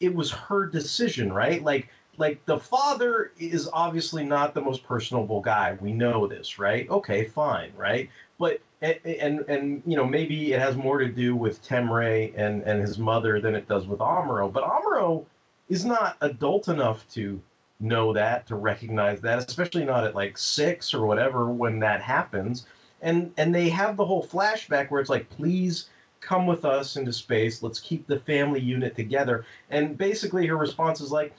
[0.00, 1.62] it was her decision, right?
[1.62, 5.76] Like, like the father is obviously not the most personable guy.
[5.80, 6.88] We know this, right?
[6.88, 8.08] Okay, fine, right?
[8.38, 12.32] But and and, and you know maybe it has more to do with Tem Ray
[12.36, 14.52] and and his mother than it does with Amuro.
[14.52, 15.24] But Amuro
[15.68, 17.40] is not adult enough to
[17.80, 22.66] know that to recognize that, especially not at like six or whatever when that happens.
[23.02, 25.88] And and they have the whole flashback where it's like, please
[26.20, 27.62] come with us into space.
[27.62, 29.44] Let's keep the family unit together.
[29.70, 31.34] And basically, her response is like,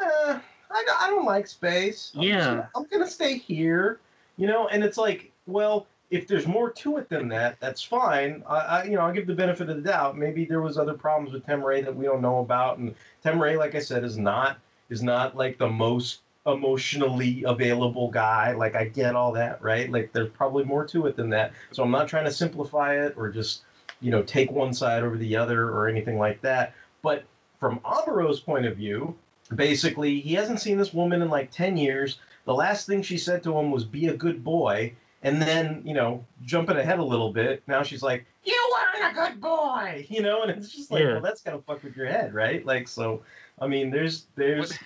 [0.00, 0.38] uh,
[0.70, 2.12] I, don't- I don't like space.
[2.14, 2.44] I'm Yeah.
[2.44, 3.98] gonna- I'm gonna stay here.
[4.36, 8.42] You know, and it's like, well, if there's more to it than that, that's fine.
[8.46, 10.16] I, I you know, I'll give the benefit of the doubt.
[10.16, 13.40] Maybe there was other problems with Tem Ray that we don't know about, and Tem
[13.40, 18.52] Ray, like I said, is not is not like the most emotionally available guy.
[18.52, 19.90] Like I get all that, right?
[19.90, 21.52] Like there's probably more to it than that.
[21.72, 23.62] So I'm not trying to simplify it or just
[24.00, 26.74] you know take one side over the other or anything like that.
[27.02, 27.24] But
[27.60, 29.14] from Amuro's point of view,
[29.54, 32.18] basically he hasn't seen this woman in like 10 years.
[32.44, 34.94] The last thing she said to him was be a good boy.
[35.22, 39.14] And then, you know, jumping ahead a little bit, now she's like, You weren't a
[39.14, 41.14] good boy, you know, and it's just like, Yeah.
[41.14, 42.64] well, that's gonna fuck with your head, right?
[42.64, 43.22] Like, so,
[43.60, 44.78] I mean, there's, there's,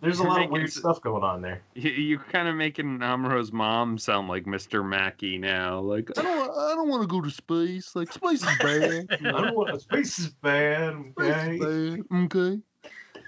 [0.00, 1.62] there's a You're lot of weird stuff going on there.
[1.74, 4.86] You, you're kind of making Amuro's mom sound like Mr.
[4.86, 5.80] Mackey now.
[5.80, 7.96] Like, I don't, I don't want to go to space.
[7.96, 9.06] Like, space is bad.
[9.34, 11.12] I don't want space is bad.
[11.18, 12.02] Okay.
[12.12, 12.60] Okay.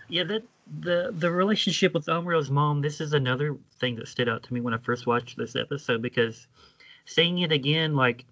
[0.08, 0.42] Yeah, that
[0.80, 2.82] the the relationship with Amuro's mom.
[2.82, 6.02] This is another thing that stood out to me when I first watched this episode
[6.02, 6.46] because
[7.04, 8.24] seeing it again, like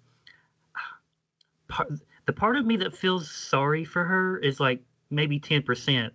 [1.67, 1.91] part,
[2.25, 6.13] the part of me that feels sorry for her is like maybe ten percent,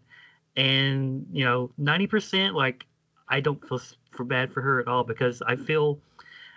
[0.56, 2.86] and you know ninety percent like
[3.28, 5.98] I don't feel for bad for her at all because I feel.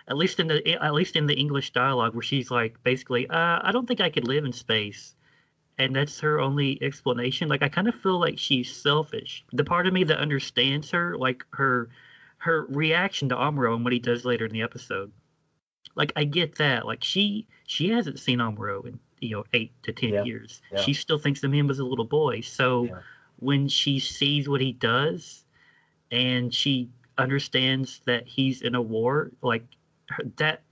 [0.08, 3.58] At least in the at least in the English dialogue, where she's like basically, uh,
[3.60, 5.16] I don't think I could live in space
[5.78, 7.48] and that's her only explanation.
[7.48, 9.44] Like i kind of feel like she's selfish.
[9.52, 11.88] The part of me that understands her like her
[12.38, 15.12] her reaction to amuro and what he does later in the episode.
[15.94, 16.86] Like i get that.
[16.86, 20.24] Like she she hasn't seen amuro in you know eight to ten Yeah.
[20.24, 20.60] years.
[20.72, 20.80] Yeah.
[20.80, 22.40] she still thinks of him as a little boy.
[22.40, 22.88] So
[23.38, 25.44] when she sees what he does
[26.10, 29.64] and she understands that he's in a war like
[30.36, 30.62] that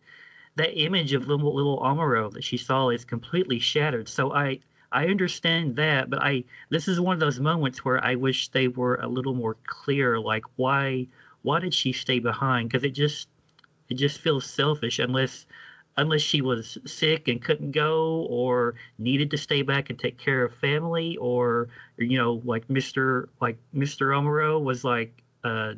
[0.57, 4.09] that image of little little Amuro that she saw is completely shattered.
[4.09, 4.61] So I
[4.95, 8.69] I understand that, but I this is one of those moments where I wish they
[8.69, 10.21] were a little more clear.
[10.21, 11.09] Like why
[11.43, 12.69] why did she stay behind?
[12.71, 13.29] Because it just
[13.89, 15.47] it just feels selfish unless
[15.97, 20.45] unless she was sick and couldn't go or needed to stay back and take care
[20.45, 21.69] of family or
[21.99, 23.29] you know like Mr.
[23.41, 24.09] like Mr.
[24.15, 25.75] Amuro was like a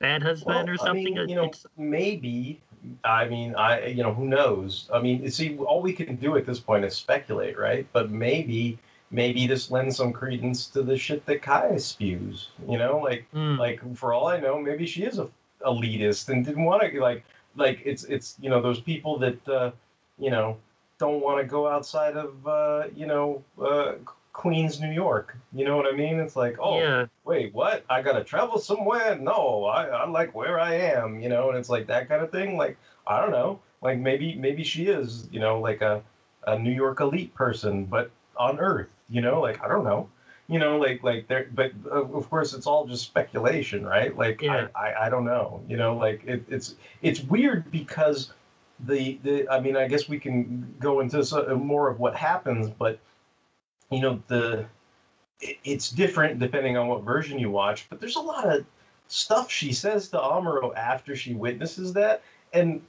[0.00, 1.18] bad husband or something.
[1.18, 2.60] I mean, you know, It's- maybe.
[3.04, 4.88] I mean, I you know, who knows?
[4.92, 7.86] I mean, see, all we can do at this point is speculate, right?
[7.92, 8.78] But maybe,
[9.10, 12.48] maybe this lends some credence to the shit that Kaya spews.
[12.66, 13.56] You know, like, Hmm.
[13.56, 15.28] like for all I know, maybe she is a
[15.64, 17.24] elitist and didn't want to like,
[17.56, 19.70] like it's it's you know those people that uh,
[20.18, 20.56] you know
[20.98, 23.92] don't want to go outside of uh, you know uh,
[24.40, 25.36] Queens, New York.
[25.52, 26.18] You know what I mean?
[26.18, 27.06] It's like, oh, Yeah.
[27.24, 27.84] wait, what?
[27.90, 29.14] I gotta travel somewhere?
[29.18, 32.30] No, I, I like where I am, you know, and it's like that kind of
[32.32, 32.56] thing.
[32.56, 36.02] Like, I don't know, like maybe maybe she is, you know, like a,
[36.46, 40.08] a New York elite person, but on Earth, you know, like I don't know,
[40.48, 44.16] you know, like like there, but uh, of course it's all just speculation, right?
[44.16, 48.32] Like I, I, I don't know, you know, like it, it's it's weird because
[48.86, 52.70] the the I mean I guess we can go into so, more of what happens,
[52.70, 52.98] but
[53.90, 54.66] you know the
[55.40, 58.64] it- it's different depending on what version you watch, but there's a lot of
[59.10, 62.22] stuff she says to Amuro after she witnesses that.
[62.52, 62.80] And,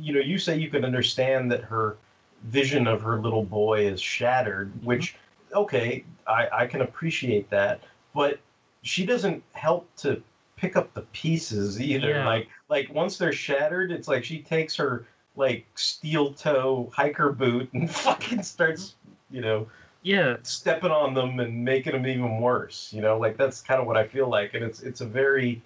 [0.00, 1.96] you know, you say you can understand that her
[2.44, 4.86] vision of her little boy is shattered, mm-hmm.
[4.86, 5.16] which,
[5.52, 7.80] okay, I, I can appreciate that.
[8.14, 8.40] But
[8.82, 10.22] she doesn't help to
[10.56, 12.10] pick up the pieces either.
[12.10, 12.26] Yeah.
[12.26, 15.06] Like, like once they're shattered, it's like she takes her,
[15.36, 18.96] like, steel toe hiker boot and fucking starts,
[19.30, 19.66] you know,
[20.04, 23.86] yeah stepping on them and making them even worse you know like that's kind of
[23.86, 25.60] what i feel like and it's it's a very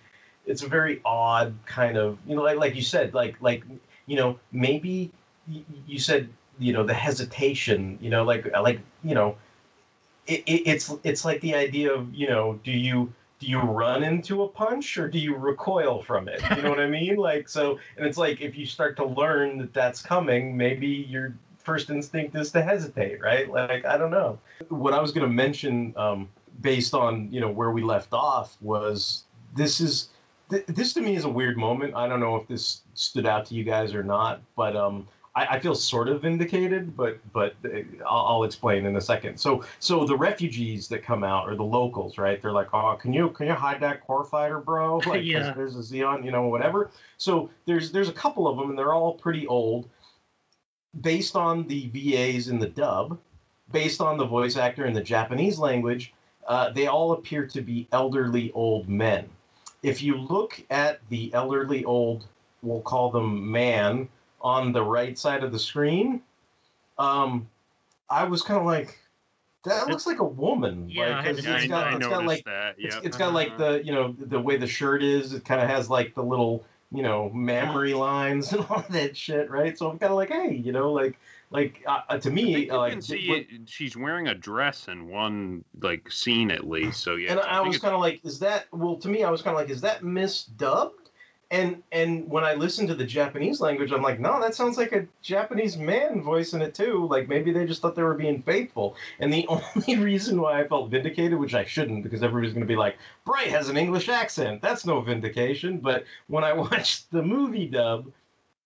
[0.47, 3.63] it's a very odd kind of you know like like you said like like
[4.07, 5.13] you know maybe
[5.87, 6.27] you said
[6.59, 9.37] you know the hesitation you know like uh, like you know
[10.29, 14.05] it, it, it's it's like the idea of you know, do you do you run
[14.05, 16.43] into a punch or do you recoil from it?
[16.57, 17.17] You know what I mean?
[17.17, 21.35] Like so, and it's like if you start to learn that that's coming, maybe your
[21.69, 23.49] first instinct is to hesitate, right?
[23.51, 24.39] Like I don't know.
[24.71, 26.29] What I was going to mention, um,
[26.63, 30.09] based on you know where we left off, was this is
[30.51, 31.95] th- this to me is a weird moment.
[31.95, 35.07] I don't know if this stood out to you guys or not, but um,
[35.37, 37.69] I, I feel sort of vindicated, but but uh,
[38.09, 39.37] I'll, I'll explain in a second.
[39.39, 42.41] So so the refugees that come out or the locals, right?
[42.41, 45.03] They're like, oh, can you can you hide that core fighter, bro?
[45.07, 45.53] Like, Yeah.
[45.53, 46.91] there's a Zeon, you know, whatever.
[47.19, 49.87] So there's there's a couple of them, and they're all pretty old.
[51.01, 53.19] Based on the VAs in the dub,
[53.73, 56.13] based on the voice actor in the Japanese language,
[56.47, 59.29] uh, they all appear to be elderly old men.
[59.83, 62.27] If you look at the elderly old,
[62.63, 64.09] we'll call them man,
[64.41, 66.23] on the right side of the screen,
[66.99, 67.47] um,
[68.09, 68.99] I was kind of like,
[69.65, 70.89] that looks like a woman.
[70.89, 72.95] Yeah, I like, had 'cause to- it's I- got, I it's got like that, it's,
[72.97, 73.05] yep.
[73.05, 75.35] it's got like the you know the way the shirt is.
[75.35, 79.51] It kind of has like the little you know mammary lines and all that shit,
[79.51, 79.77] right?
[79.77, 81.19] So I'm kind of like, hey, you know, like
[81.51, 84.35] like uh, uh, to me, You uh, like can see what- it, she's wearing a
[84.35, 87.01] dress in one like scene at least.
[87.01, 88.97] So yeah, and I I was kind of like, is that well?
[88.97, 91.08] To me, I was kind of like, is that misdubbed?
[91.51, 94.93] And and when I listen to the Japanese language, I'm like, no, that sounds like
[94.93, 97.07] a Japanese man voicing it too.
[97.11, 98.97] Like maybe they just thought they were being faithful.
[99.19, 99.47] And the
[99.77, 102.99] only reason why I felt vindicated, which I shouldn't, because everybody's going to be like,
[103.25, 104.61] Bright has an English accent.
[104.61, 105.79] That's no vindication.
[105.79, 108.13] But when I watched the movie dub,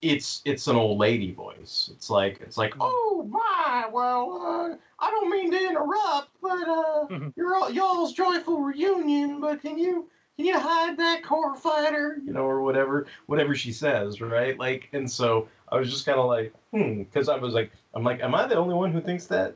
[0.01, 1.89] it's it's an old lady voice.
[1.95, 7.31] It's like it's like, oh my, well, uh, I don't mean to interrupt, but uh,
[7.37, 9.41] your all, y'all's joyful reunion.
[9.41, 13.73] But can you can you hide that core fighter, you know, or whatever whatever she
[13.73, 14.59] says, right?
[14.59, 18.03] Like, and so I was just kind of like, hmm, because I was like, I'm
[18.03, 19.55] like, am I the only one who thinks that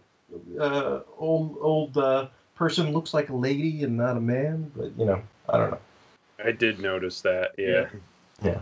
[0.61, 4.71] uh, old old uh, person looks like a lady and not a man?
[4.77, 5.81] But you know, I don't know.
[6.45, 7.53] I did notice that.
[7.57, 7.89] Yeah.
[8.43, 8.61] Yeah.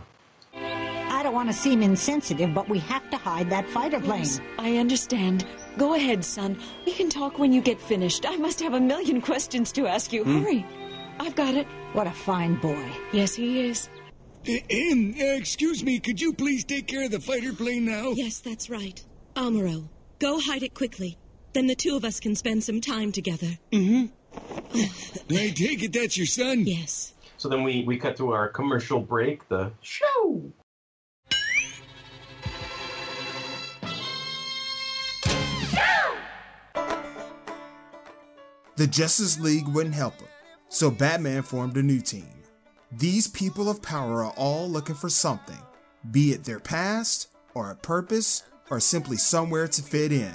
[0.53, 4.19] I don't want to seem insensitive, but we have to hide that fighter plane.
[4.19, 5.45] Yes, I understand.
[5.77, 6.57] Go ahead, son.
[6.85, 8.25] We can talk when you get finished.
[8.25, 10.23] I must have a million questions to ask you.
[10.23, 10.43] Hmm.
[10.43, 10.65] Hurry.
[11.19, 11.67] I've got it.
[11.93, 12.89] What a fine boy.
[13.11, 13.89] Yes, he is.
[14.47, 18.11] Um, excuse me, could you please take care of the fighter plane now?
[18.11, 19.03] Yes, that's right.
[19.35, 19.89] Amuro,
[20.19, 21.17] go hide it quickly.
[21.53, 23.57] Then the two of us can spend some time together.
[23.71, 24.05] Mm-hmm.
[25.31, 26.67] I take it that's your son?
[26.67, 27.13] Yes.
[27.37, 29.47] So then we we cut to our commercial break.
[29.49, 30.51] The show.
[38.77, 40.27] The Justice League wouldn't help him,
[40.75, 42.27] so Batman formed a new team.
[42.91, 45.61] These people of power are all looking for something,
[46.11, 50.33] be it their past, or a purpose, or simply somewhere to fit in.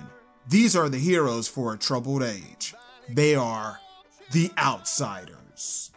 [0.49, 2.75] These are the heroes for a troubled age.
[3.07, 3.81] They are
[4.33, 5.91] the Outsiders.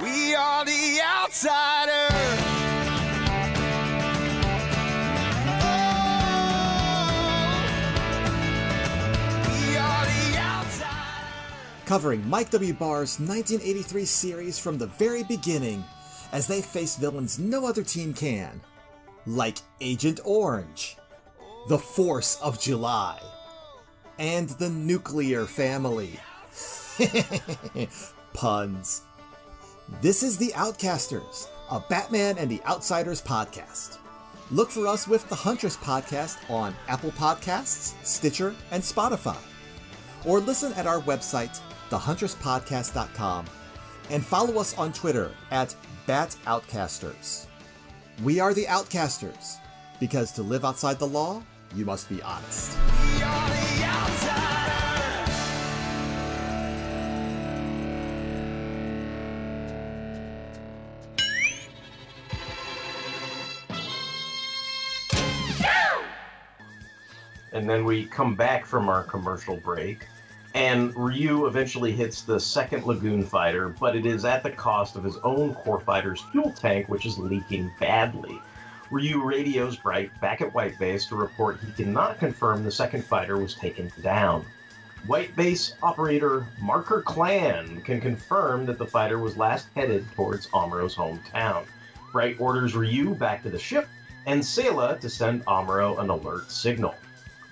[0.00, 2.79] We are the outsiders.
[11.90, 12.72] Covering Mike W.
[12.72, 15.82] Barr's 1983 series from the very beginning
[16.30, 18.60] as they face villains no other team can,
[19.26, 20.96] like Agent Orange,
[21.68, 23.18] the Force of July,
[24.20, 26.20] and the Nuclear Family.
[28.34, 29.02] Puns.
[30.00, 33.98] This is The Outcasters, a Batman and the Outsiders podcast.
[34.52, 39.38] Look for us with the Huntress podcast on Apple Podcasts, Stitcher, and Spotify
[40.24, 41.60] or listen at our website,
[41.90, 43.46] thehunterspodcast.com,
[44.10, 45.74] and follow us on Twitter at
[46.06, 47.46] BatOutcasters.
[48.22, 49.56] We are the Outcasters,
[49.98, 51.42] because to live outside the law,
[51.74, 52.76] you must be honest.
[67.52, 70.06] and then we come back from our commercial break,
[70.54, 75.04] and Ryu eventually hits the second Lagoon fighter, but it is at the cost of
[75.04, 78.40] his own core fighter's fuel tank, which is leaking badly.
[78.90, 83.38] Ryu radios Bright back at White Base to report he cannot confirm the second fighter
[83.38, 84.44] was taken down.
[85.06, 90.96] White Base operator Marker Clan can confirm that the fighter was last headed towards Amuro's
[90.96, 91.64] hometown.
[92.10, 93.88] Bright orders Ryu back to the ship
[94.26, 96.94] and Sayla to send Amuro an alert signal.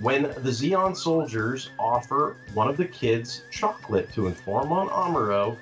[0.01, 5.57] When the Zeon soldiers offer one of the kids chocolate to inform on Amuro,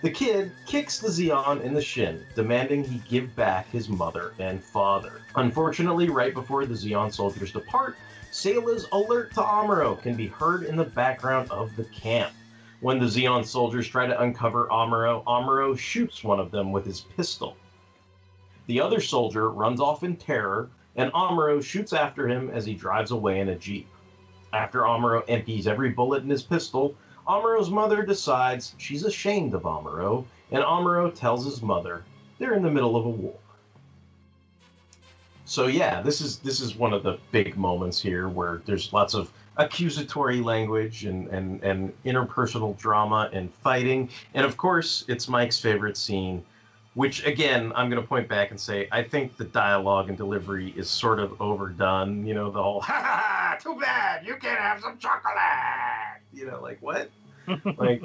[0.00, 4.64] the kid kicks the Zeon in the shin, demanding he give back his mother and
[4.64, 5.20] father.
[5.36, 7.98] Unfortunately, right before the Zeon soldiers depart,
[8.30, 12.32] Sayla's alert to Amuro can be heard in the background of the camp.
[12.80, 17.02] When the Zeon soldiers try to uncover Amuro, Amuro shoots one of them with his
[17.02, 17.58] pistol.
[18.68, 23.10] The other soldier runs off in terror, and Amuro shoots after him as he drives
[23.10, 23.88] away in a jeep.
[24.52, 26.94] After Amuro empties every bullet in his pistol,
[27.26, 32.04] Amuro's mother decides she's ashamed of Amuro, and Amuro tells his mother
[32.38, 33.34] they're in the middle of a war.
[35.44, 39.14] So yeah, this is this is one of the big moments here where there's lots
[39.14, 44.08] of accusatory language and, and, and interpersonal drama and fighting.
[44.34, 46.44] And of course, it's Mike's favorite scene,
[46.94, 50.74] which again, I'm going to point back and say, I think the dialogue and delivery
[50.76, 52.26] is sort of overdone.
[52.26, 55.34] You know, the whole, ha ha ha, too bad, you can't have some chocolate.
[56.32, 57.10] You know, like what?
[57.78, 58.02] like,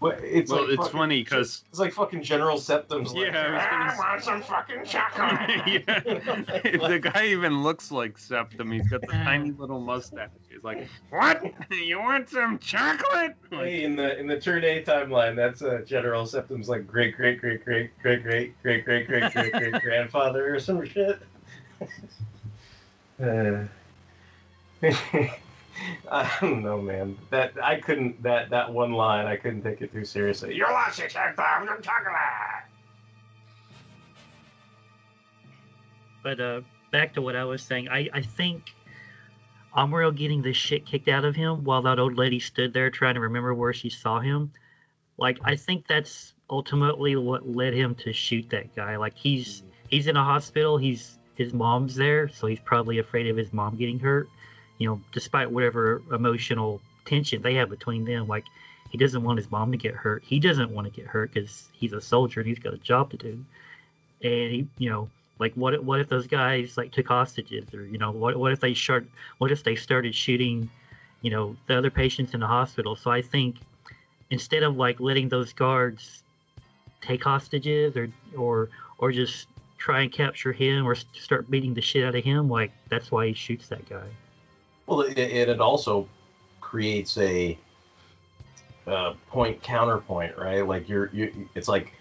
[0.00, 3.52] It's well, like it's fucking- funny because It's like fucking General Septem's like, Yeah, I
[3.52, 5.50] was gonna I want some fucking chocolate.
[5.66, 8.70] yeah, the guy even looks like Septem.
[8.70, 10.28] He's got the tiny little mustache.
[10.48, 11.42] He's like, "What?
[11.72, 16.26] You want some chocolate?" Hey, in the in the turn A timeline, that's uh, General
[16.26, 20.60] Septem's like great great great great great great great great great great great grandfather or
[20.60, 21.18] some shit.
[23.20, 23.64] Uh,
[26.10, 27.16] I don't know, man.
[27.30, 30.54] That I couldn't that that one line I couldn't take it too seriously.
[30.54, 31.34] You're lost, Septem.
[31.36, 32.14] Some chocolate.
[36.22, 36.60] But uh,
[36.90, 38.64] back to what I was saying, I, I think
[39.76, 43.14] Amuro getting the shit kicked out of him while that old lady stood there trying
[43.14, 44.52] to remember where she saw him.
[45.16, 48.96] Like I think that's ultimately what led him to shoot that guy.
[48.96, 50.76] Like he's he's in a hospital.
[50.78, 54.28] He's his mom's there, so he's probably afraid of his mom getting hurt.
[54.78, 58.44] You know, despite whatever emotional tension they have between them, like
[58.90, 60.22] he doesn't want his mom to get hurt.
[60.24, 63.10] He doesn't want to get hurt because he's a soldier and he's got a job
[63.10, 63.44] to do.
[64.22, 65.08] And he, you know,
[65.38, 68.52] like what if, what if those guys like took hostages or you know what what
[68.52, 69.06] if they start
[69.38, 70.68] what if they started shooting
[71.22, 73.56] you know the other patients in the hospital so i think
[74.30, 76.22] instead of like letting those guards
[77.00, 78.68] take hostages or or
[78.98, 79.46] or just
[79.78, 83.28] try and capture him or start beating the shit out of him like that's why
[83.28, 84.06] he shoots that guy
[84.88, 86.08] Well, it, it also
[86.62, 87.58] creates a
[88.86, 90.66] uh, point counterpoint, right?
[90.66, 91.92] Like you're, you it's like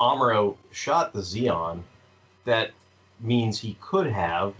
[0.00, 1.82] Amuro shot the Zeon.
[2.44, 2.70] That
[3.20, 4.54] means he could have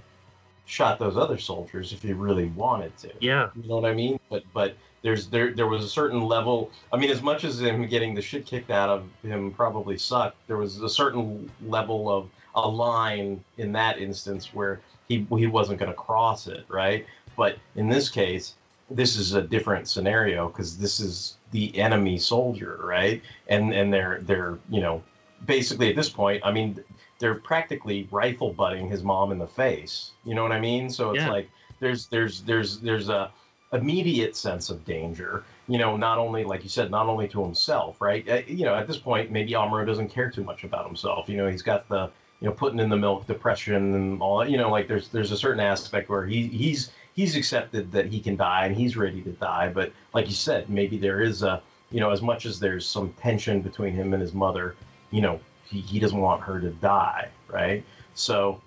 [0.66, 3.10] shot those other soldiers if he really wanted to.
[3.20, 3.50] Yeah.
[3.54, 4.18] You know what I mean?
[4.28, 6.72] But but there's there there was a certain level.
[6.92, 10.36] I mean, as much as him getting the shit kicked out of him probably sucked,
[10.48, 15.78] there was a certain level of a line in that instance where he he wasn't
[15.78, 17.06] going to cross it, right?
[17.38, 18.56] But in this case,
[18.90, 23.22] this is a different scenario because this is the enemy soldier, right?
[23.48, 25.02] And and they're they're you know
[25.46, 26.84] basically at this point, I mean,
[27.20, 30.12] they're practically rifle butting his mom in the face.
[30.24, 30.90] You know what I mean?
[30.90, 31.30] So it's Yeah.
[31.30, 31.48] like
[31.80, 33.30] there's there's there's there's a
[33.72, 35.44] immediate sense of danger.
[35.68, 38.28] You know, not only like you said, not only to himself, right?
[38.28, 41.28] Uh, You know, at this point, maybe Amuro doesn't care too much about himself.
[41.28, 42.10] You know, he's got the
[42.40, 44.50] you know putting in the milk depression and all that.
[44.50, 48.20] You know, like there's there's a certain aspect where he he's he's accepted that he
[48.20, 49.68] can die and he's ready to die.
[49.68, 51.60] But like you said, maybe there is a
[51.90, 54.76] you know as much as there's some tension between him and his mother,
[55.10, 57.84] you know, he, he doesn't want her to die, right?
[58.14, 58.60] So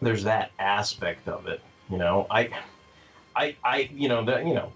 [0.00, 1.60] there's that aspect of it.
[1.90, 2.50] You know, I
[3.34, 4.72] I I you know the you know.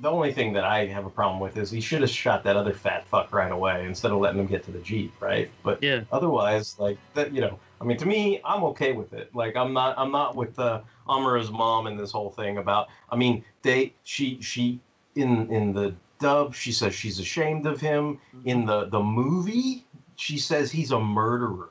[0.00, 2.56] The only thing that I have a problem with is he should have shot that
[2.56, 5.50] other fat fuck right away instead of letting him get to the jeep, right?
[5.64, 6.02] But yeah.
[6.12, 9.34] otherwise, like that, you know, I mean, to me, I'm okay with it.
[9.34, 12.88] Like, I'm not, I'm not with uh, Amuro's mom and this whole thing about.
[13.10, 14.80] I mean, they, she, she,
[15.16, 18.20] in in the dub, she says she's ashamed of him.
[18.44, 19.84] In the the movie,
[20.16, 21.70] she says he's a murderer,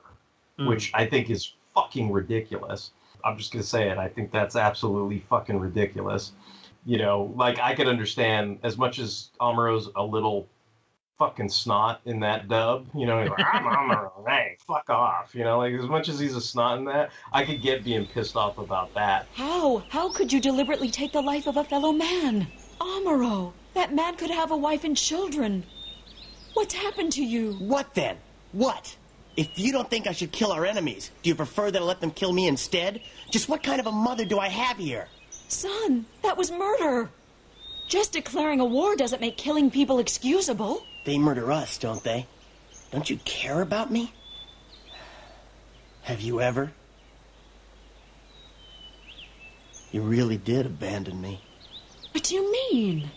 [0.59, 0.69] Mm.
[0.69, 2.91] which I think is fucking ridiculous.
[3.23, 3.97] I'm just gonna say it.
[3.99, 6.31] I think that's absolutely fucking ridiculous.
[6.87, 10.47] You know, like I could understand as much as Amuro's a little
[11.17, 12.87] fucking snot in that dub.
[12.95, 15.35] You know, he's like, I'm Amuro, hey, fuck off.
[15.35, 18.05] You know, like as much as he's a snot in that, I could get being
[18.05, 19.27] pissed off about that.
[19.33, 19.83] How?
[19.89, 22.47] How could you deliberately take the life of a fellow man?
[22.79, 25.65] Amuro, that man could have a wife and children.
[26.53, 27.55] What's happened to you?
[27.55, 28.15] What then?
[28.53, 28.95] What?
[29.35, 31.99] If you don't think I should kill our enemies, do you prefer that I let
[31.99, 33.01] them kill me instead?
[33.29, 35.09] Just what kind of a mother do I have here?
[35.47, 37.09] Son, that was murder.
[37.87, 40.85] Just declaring a war doesn't make killing people excusable.
[41.05, 42.25] They murder us, don't they?
[42.91, 44.13] Don't you care about me?
[46.03, 46.71] Have you ever?
[49.91, 51.41] You really did abandon me.
[52.11, 53.09] What do you mean?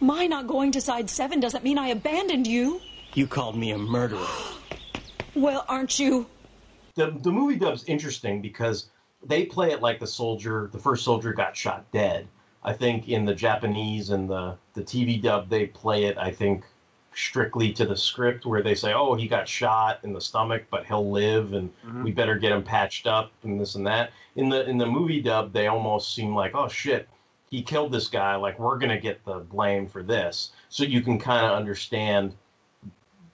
[0.00, 2.80] My not going to side seven doesn't mean I abandoned you.
[3.14, 4.26] You called me a murderer.
[5.36, 6.28] Well, aren't you?
[6.94, 8.86] the the movie dub's interesting because
[9.26, 12.28] they play it like the soldier, the first soldier got shot dead.
[12.62, 16.16] I think in the Japanese and the the TV dub, they play it.
[16.18, 16.64] I think
[17.14, 20.86] strictly to the script where they say, "Oh, he got shot in the stomach, but
[20.86, 22.04] he'll live, and mm-hmm.
[22.04, 25.20] we better get him patched up and this and that." In the in the movie
[25.20, 27.08] dub, they almost seem like, "Oh shit,
[27.50, 28.34] he killed this guy.
[28.36, 32.34] Like we're gonna get the blame for this." So you can kind of understand.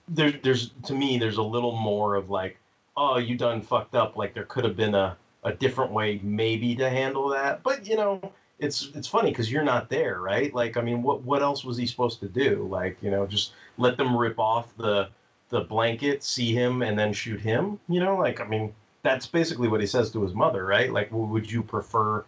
[0.09, 2.57] There, there's to me, there's a little more of like,
[2.97, 6.75] "Oh, you done fucked up." Like there could have been a a different way maybe
[6.75, 8.19] to handle that, but you know.
[8.59, 10.53] It's it's funny because you're not there, right?
[10.53, 12.67] Like, I mean, what what else was he supposed to do?
[12.69, 15.09] Like, you know, just let them rip off the
[15.49, 17.79] the blanket, see him, and then shoot him.
[17.87, 18.73] You know, like I mean,
[19.03, 20.91] that's basically what he says to his mother, right?
[20.91, 22.23] Like, well, would you prefer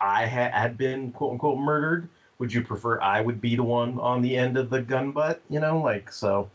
[0.00, 2.08] I ha- had been quote unquote murdered?
[2.38, 5.40] Would you prefer I would be the one on the end of the gun butt?
[5.48, 6.50] You know, like so.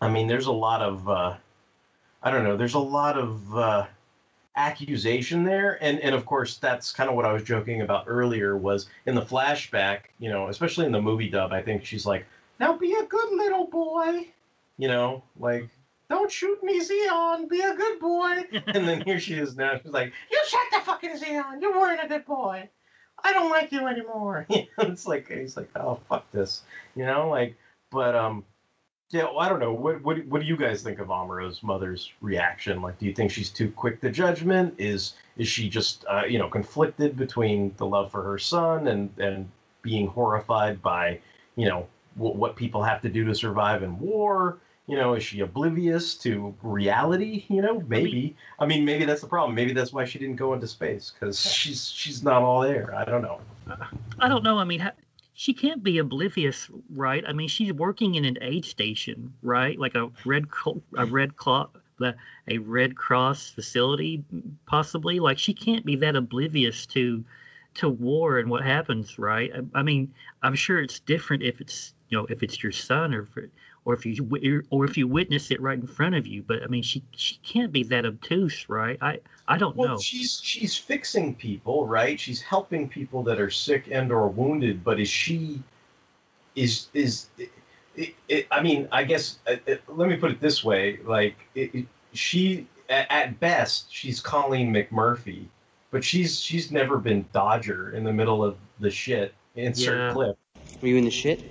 [0.00, 1.34] I mean, there's a lot of uh,
[2.22, 2.56] I don't know.
[2.56, 3.86] There's a lot of uh,
[4.56, 8.56] accusation there, and and of course that's kind of what I was joking about earlier.
[8.56, 12.26] Was in the flashback, you know, especially in the movie dub, I think she's like,
[12.60, 14.28] "Now be a good little boy,"
[14.78, 15.68] you know, like.
[16.10, 17.48] Don't shoot me, Zeon.
[17.48, 18.44] Be a good boy.
[18.66, 19.80] and then here she is now.
[19.82, 21.62] She's like, "You shut the fucking Zeon.
[21.62, 22.68] You weren't a good boy.
[23.24, 26.62] I don't like you anymore." You know, it's like he's like, "Oh fuck this,"
[26.94, 27.56] you know, like.
[27.90, 28.44] But um,
[29.10, 29.72] yeah, well, I don't know.
[29.72, 32.82] What what what do you guys think of Amuro's mother's reaction?
[32.82, 34.74] Like, do you think she's too quick to judgment?
[34.78, 39.10] Is is she just uh, you know conflicted between the love for her son and
[39.18, 39.48] and
[39.82, 41.20] being horrified by
[41.56, 41.86] you know
[42.16, 44.58] w- what people have to do to survive in war?
[44.86, 47.44] You know, is she oblivious to reality?
[47.48, 48.34] You know, maybe.
[48.58, 49.54] I mean, maybe that's the problem.
[49.54, 52.94] Maybe that's why she didn't go into space because she's she's not all there.
[52.94, 53.40] I don't know.
[54.18, 54.58] I don't know.
[54.58, 54.90] I mean,
[55.34, 57.24] she can't be oblivious, right?
[57.26, 59.78] I mean, she's working in an aid station, right?
[59.78, 60.46] Like a red
[60.96, 61.70] a red cloth
[62.48, 64.24] a Red Cross facility,
[64.66, 65.20] possibly.
[65.20, 67.24] Like she can't be that oblivious to
[67.74, 69.50] to war and what happens, right?
[69.54, 73.14] I, I mean, I'm sure it's different if it's you know if it's your son
[73.14, 73.50] or if
[73.84, 76.42] or if you or if you witness it right in front of you.
[76.42, 78.98] But I mean, she she can't be that obtuse, right?
[79.00, 79.98] I I don't Well, know.
[79.98, 82.18] she's she's fixing people, right?
[82.18, 84.82] She's helping people that are sick and or wounded.
[84.82, 85.62] But is she
[86.54, 87.26] is is
[87.96, 91.36] it, it, I mean, I guess uh, uh, let me put it this way: like
[91.54, 95.46] it, it- she at, at best she's Colleen McMurphy,
[95.90, 99.34] but she's she's never been Dodger in the middle of the shit.
[99.56, 100.12] Insert Yeah.
[100.12, 100.38] clip.
[100.80, 101.42] Were you in the shit?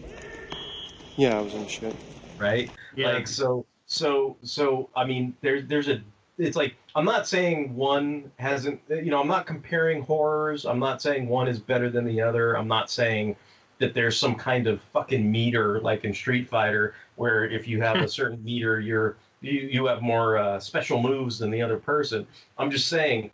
[1.16, 1.96] Yeah, I was in the shit.
[2.44, 2.72] Right?
[3.14, 6.02] Like so so so I mean there's there's a
[6.38, 10.66] it's like I'm not saying one hasn't you know I'm not comparing horrors.
[10.66, 12.58] I'm not saying one is better than the other.
[12.58, 13.36] I'm not saying
[13.80, 17.98] that there's some kind of fucking meter like in Street Fighter where if you have
[17.98, 22.26] a certain meter you're you, you have more uh, special moves than the other person.
[22.58, 23.32] I'm just saying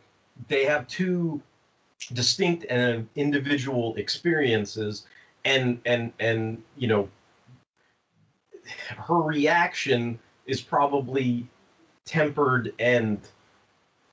[0.48, 1.42] they have two
[2.14, 5.06] distinct and individual experiences
[5.46, 7.10] and and and you know
[8.98, 11.48] her reaction is probably
[12.06, 13.20] tempered and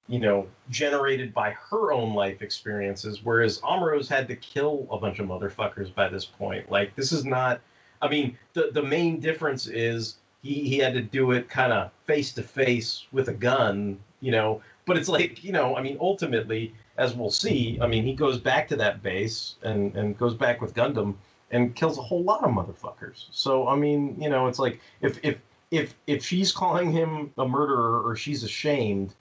[0.08, 5.18] you know generated by her own life experiences whereas Amuro's had to kill a bunch
[5.18, 6.70] of motherfuckers by this point.
[6.70, 7.60] Like this is not
[8.02, 11.90] i mean the the main difference is he he had to do it kind of
[12.04, 14.62] face to face with a gun you know?
[14.86, 18.38] But it's like you know i mean ultimately as we'll see i mean he goes
[18.38, 21.14] back to that base and and goes back with gundam
[21.50, 23.26] and kills a whole lot of motherfuckers.
[23.30, 25.38] So i mean you know it's like if if
[25.70, 29.14] if if she's calling him a murderer or she's ashamed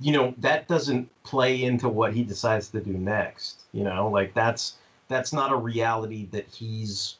[0.00, 4.08] you know that doesn't play into what he decides to do next you know?
[4.08, 4.76] Like that's
[5.08, 7.16] that's not a reality that he's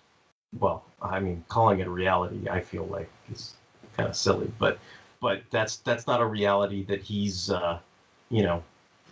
[0.59, 3.55] well i mean calling it a reality i feel like is
[3.97, 4.79] kind of silly but
[5.21, 7.79] but that's that's not a reality that he's uh
[8.31, 8.63] you know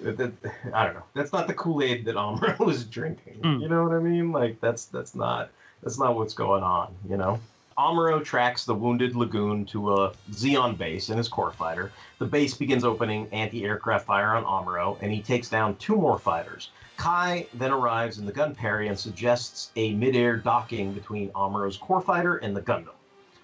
[0.01, 0.33] that,
[0.75, 3.61] i don't know that's not the kool-aid that Amuro was drinking hmm.
[3.61, 5.51] you know what i mean like that's that's not
[5.83, 7.41] that's not what's going on you know
[7.79, 11.93] Amuro tracks the wounded Lagoon to a Zeon base in his core fighter.
[12.19, 16.71] The base begins opening anti-aircraft fire on Amuro, and he takes down two more fighters.
[16.97, 22.37] Kai then arrives in the Gunperry and suggests a mid-air docking between Amuro's core fighter
[22.39, 22.95] and the Gundam.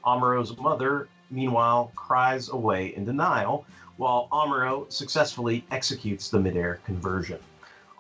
[0.07, 3.67] Amuro's mother, meanwhile, cries away in denial,
[3.97, 7.39] while Amuro successfully executes the mid-air conversion.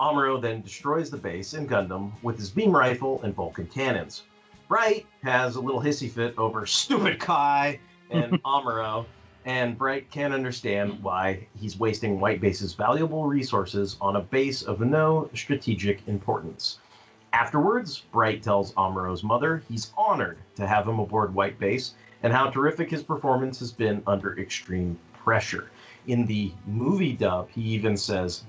[0.00, 4.24] Amuro then destroys the base in Gundam with his beam rifle and Vulcan cannons.
[4.68, 7.78] Bright has a little hissy fit over stupid Kai
[8.10, 9.06] and Amuro,
[9.44, 14.80] and Bright can't understand why he's wasting White Base's valuable resources on a base of
[14.80, 16.78] no strategic importance.
[17.32, 22.50] Afterwards, Bright tells Amuro's mother he's honored to have him aboard White Base and how
[22.50, 25.70] terrific his performance has been under extreme pressure.
[26.06, 28.44] In the movie dub, he even says,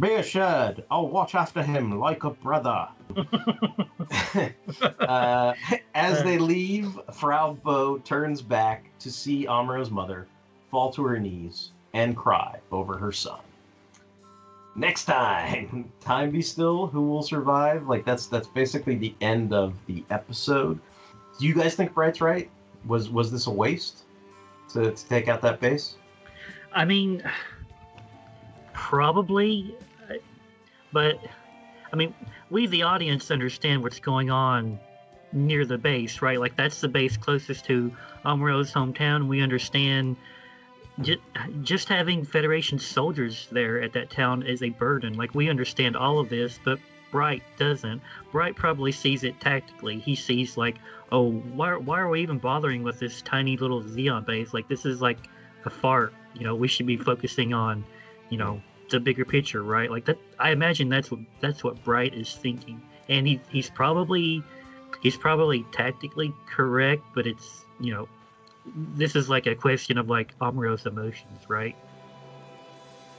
[0.00, 2.88] Be assured, I'll watch after him like a brother.
[5.00, 5.54] uh,
[5.94, 10.26] as they leave, Fraw Bow turns back to see Amuro's mother
[10.70, 13.40] fall to her knees and cry over her son.
[14.74, 16.86] Next time, time be still.
[16.86, 17.88] Who will survive?
[17.88, 20.78] Like that's that's basically the end of the episode.
[21.38, 22.50] Do you guys think Bright's right?
[22.86, 24.04] Was was this a waste
[24.70, 25.96] to, to take out that base?
[26.76, 27.22] I mean,
[28.74, 29.74] probably,
[30.92, 31.18] but
[31.90, 32.14] I mean,
[32.50, 34.78] we the audience understand what's going on
[35.32, 36.38] near the base, right?
[36.38, 37.96] Like that's the base closest to
[38.26, 39.26] Amuro's hometown.
[39.26, 40.16] We understand
[41.00, 41.20] just,
[41.62, 45.14] just having Federation soldiers there at that town is a burden.
[45.14, 46.78] Like we understand all of this, but
[47.10, 48.02] Bright doesn't.
[48.32, 49.98] Bright probably sees it tactically.
[49.98, 50.76] He sees like,
[51.10, 54.52] oh, why, why are we even bothering with this tiny little Zeon base?
[54.52, 55.26] Like this is like
[55.64, 56.12] a fart.
[56.38, 57.84] You know, we should be focusing on,
[58.30, 58.60] you know,
[58.90, 59.90] the bigger picture, right?
[59.90, 60.18] Like that.
[60.38, 64.42] I imagine that's what that's what Bright is thinking, and he he's probably
[65.02, 68.08] he's probably tactically correct, but it's you know,
[68.94, 71.76] this is like a question of like Amuro's emotions, right?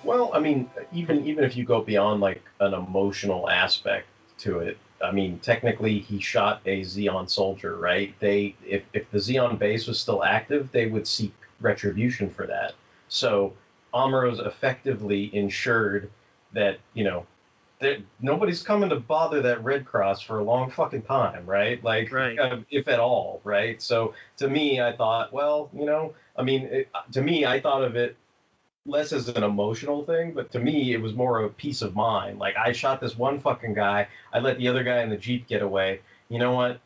[0.04, 4.08] Well, I mean, even even if you go beyond like an emotional aspect
[4.40, 8.14] to it, I mean, technically he shot a Zeon soldier, right?
[8.20, 12.74] They if if the Zeon base was still active, they would seek retribution for that.
[13.10, 13.54] So
[13.94, 16.10] Amuro's effectively ensured
[16.54, 17.26] that you know
[17.80, 21.84] that nobody's coming to bother that Red Cross for a long fucking time, right?
[21.84, 23.82] Like, uh, if at all, right?
[23.82, 27.84] So to me, I thought, well, you know, I mean, it, to me, I thought
[27.84, 28.18] of it
[28.88, 31.96] less as an emotional thing, but to me, it was more of a peace of
[31.96, 32.40] mind.
[32.40, 35.48] Like, I shot this one fucking guy, I let the other guy in the jeep
[35.48, 36.02] get away.
[36.30, 36.80] You know what?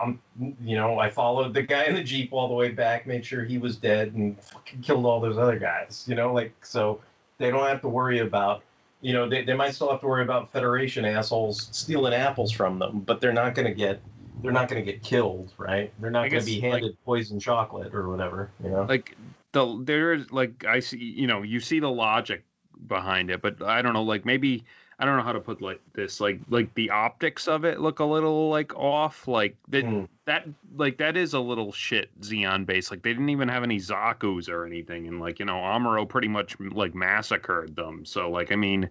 [0.00, 0.20] I'm,
[0.60, 3.44] you know, I followed the guy in the jeep all the way back, made sure
[3.44, 6.04] he was dead, and fucking killed all those other guys.
[6.06, 7.00] You know, like so
[7.38, 8.62] they don't have to worry about.
[9.02, 12.78] You know, they, they might still have to worry about Federation assholes stealing apples from
[12.78, 14.00] them, but they're not going to get
[14.42, 15.92] they're not going to get killed, right?
[16.00, 18.50] They're not going to be like- handed poison chocolate or whatever.
[18.62, 19.16] You know, like
[19.52, 22.44] the there is like I see you know you see the logic
[22.86, 24.64] behind it, but I don't know like maybe
[24.98, 27.98] I don't know how to put like this like like the optics of it look
[27.98, 30.04] a little like off like that Hmm.
[30.24, 33.78] that like that is a little shit Zeon base like they didn't even have any
[33.78, 38.52] Zaku's or anything and like you know Amuro pretty much like massacred them so like
[38.52, 38.88] I mean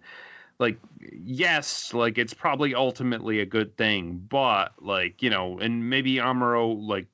[0.59, 0.77] like
[1.11, 6.77] yes like it's probably ultimately a good thing but like you know and maybe Amuro
[6.87, 7.07] like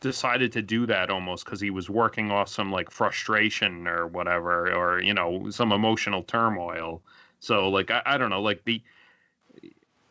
[0.00, 4.72] decided to do that almost because he was working off some like frustration or whatever
[4.72, 7.02] or you know some emotional turmoil
[7.40, 8.82] so like i, I don't know like the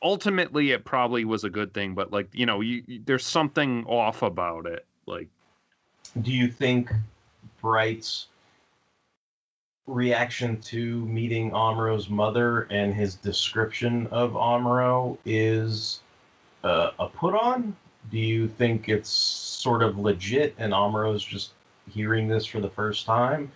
[0.04, 3.86] ultimately it probably was a good thing but like you know you, you- there's something
[3.86, 5.28] off about it like
[6.22, 6.92] Do you think
[7.62, 8.28] Bright's
[9.88, 16.02] reaction to meeting Amuro's mother and his description of Amro is
[16.64, 17.76] uh, a put on?
[18.12, 21.52] Do you think it's sort of legit and Amuro's just
[21.90, 23.52] hearing this for the first time?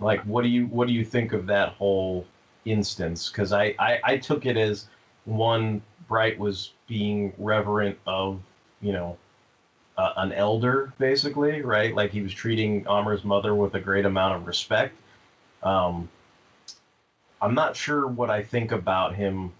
[0.00, 2.26] Like, what do you what do you think of that whole
[2.64, 3.30] instance?
[3.30, 4.88] Because I, I I took it as
[5.24, 8.40] one Bright was being reverent of
[8.80, 9.16] you know
[9.96, 11.94] uh, an elder, basically, right?
[11.94, 14.94] Like he was treating Amuro's mother with a great amount of respect.
[15.62, 16.08] Um,
[17.40, 19.52] I'm not sure what I think about him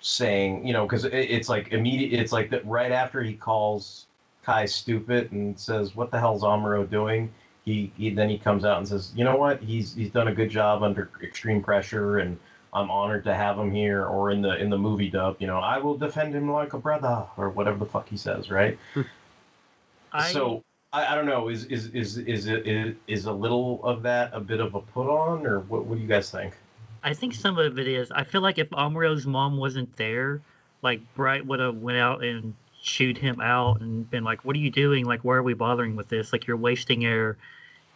[0.00, 2.18] saying, you know, because it, it's like immediate.
[2.20, 4.06] It's like that right after he calls
[4.42, 7.32] Kai stupid and says, "What the hell's Amuro doing?"
[7.64, 9.62] He, he then he comes out and says, "You know what?
[9.62, 12.38] He's he's done a good job under extreme pressure, and
[12.72, 15.58] I'm honored to have him here." Or in the in the movie dub, you know,
[15.58, 18.78] I will defend him like a brother, or whatever the fuck he says, right?
[20.12, 20.62] I, So
[20.92, 21.48] I, I don't know.
[21.48, 25.08] Is is is is it is, a little of that a bit of a put
[25.08, 25.86] on, or what?
[25.86, 26.54] What do you guys think?
[27.02, 28.10] I think some of it is.
[28.12, 30.40] I feel like if Amuro's mom wasn't there,
[30.82, 32.54] like Bright would have went out and
[32.84, 35.04] chewed him out and been like, "What are you doing?
[35.04, 36.32] Like, why are we bothering with this?
[36.32, 37.36] Like, you're wasting our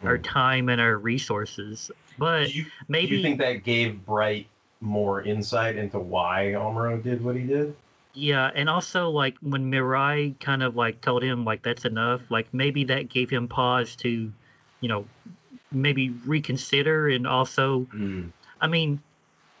[0.03, 0.23] our hmm.
[0.23, 2.49] time and our resources." But
[2.89, 4.47] maybe Do you think that gave Bright
[4.81, 7.75] more insight into why Amuro did what he did?
[8.13, 12.53] Yeah, and also like when Mirai kind of like told him like that's enough, like
[12.53, 14.31] maybe that gave him pause to,
[14.81, 15.05] you know,
[15.71, 18.27] maybe reconsider and also hmm.
[18.61, 18.99] I mean,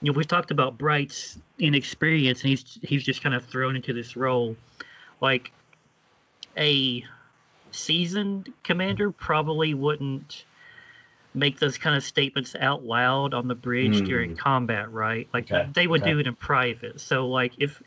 [0.01, 3.93] you know, we've talked about Bright's inexperience and he's he's just kind of thrown into
[3.93, 4.55] this role.
[5.21, 5.51] Like
[6.57, 7.03] a
[7.71, 10.45] seasoned commander probably wouldn't
[11.33, 14.05] make those kind of statements out loud on the bridge Hmm.
[14.05, 15.27] during combat, right?
[15.33, 16.11] Like Okay, they would okay.
[16.11, 16.99] do it in private.
[16.99, 17.81] So like if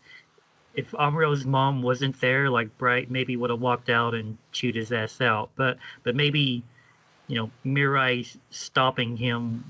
[0.74, 4.92] if Amuro's mom wasn't there, like Bright maybe would have walked out and chewed his
[4.92, 5.50] ass out.
[5.56, 6.62] But but maybe,
[7.26, 9.64] you know, Mirai stopping him,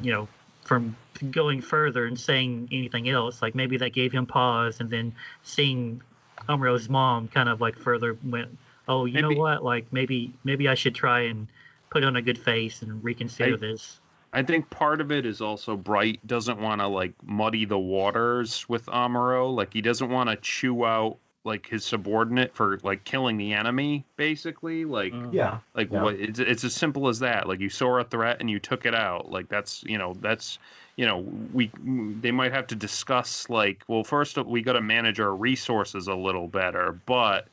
[0.00, 0.28] you know,
[0.64, 0.96] from
[1.30, 3.42] going further and saying anything else.
[3.42, 6.00] Like maybe that gave him pause, and then seeing
[6.48, 9.64] Amuro's mom kind of like further went, "Oh, you know what?
[9.64, 11.48] Like maybe maybe I should try and
[11.90, 15.40] put on a good face and reconsider I- this." I think part of it is
[15.40, 19.54] also Bright doesn't want to like muddy the waters with Amuro.
[19.54, 21.16] Like he doesn't want to chew out
[21.48, 24.84] like his subordinate for like killing the enemy, basically.
[24.84, 25.32] Like mm.
[25.32, 25.58] Yeah.
[25.74, 26.04] like Yeah.
[26.04, 27.48] what it's it's as simple as that.
[27.48, 29.32] Like you saw a threat and you took it out.
[29.32, 30.58] Like that's you know that's
[30.96, 31.72] you know we
[32.20, 36.14] they might have to discuss like well first we got to manage our resources a
[36.14, 37.00] little better.
[37.06, 37.48] But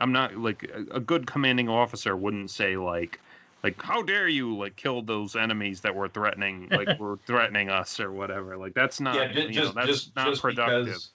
[0.00, 3.20] I'm not like a, a good commanding officer wouldn't say like
[3.62, 8.00] like how dare you like kill those enemies that were threatening like were threatening us
[8.00, 8.56] or whatever.
[8.56, 10.86] Like that's not yeah, ju- you know, just that's just not just productive.
[10.86, 11.10] because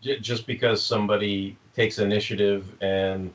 [0.00, 3.32] ju- just because somebody takes initiative and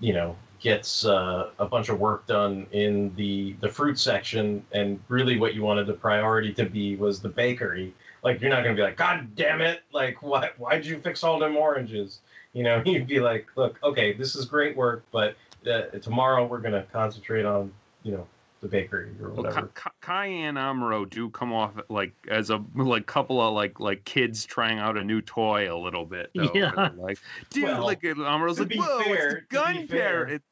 [0.00, 5.00] you know gets uh, a bunch of work done in the the fruit section, and
[5.08, 7.92] really what you wanted the priority to be was the bakery.
[8.22, 9.82] Like you're not gonna be like, God damn it!
[9.92, 12.20] Like why why'd you fix all them oranges?
[12.52, 15.36] You know, you'd be like, look, okay, this is great work, but
[15.70, 17.72] uh, tomorrow we're gonna concentrate on
[18.04, 18.26] you know
[18.62, 19.66] the bakery or Well, whatever.
[19.66, 23.80] Ka- Ka- Kai and Amuro do come off like as a like couple of like
[23.80, 26.30] like kids trying out a new toy a little bit.
[26.34, 26.90] Though, Yeah.
[26.96, 27.18] Like,
[27.50, 30.34] dude, Well, like Amuro's like, be whoa, fair- it's the gun fair- parry.
[30.36, 30.42] It,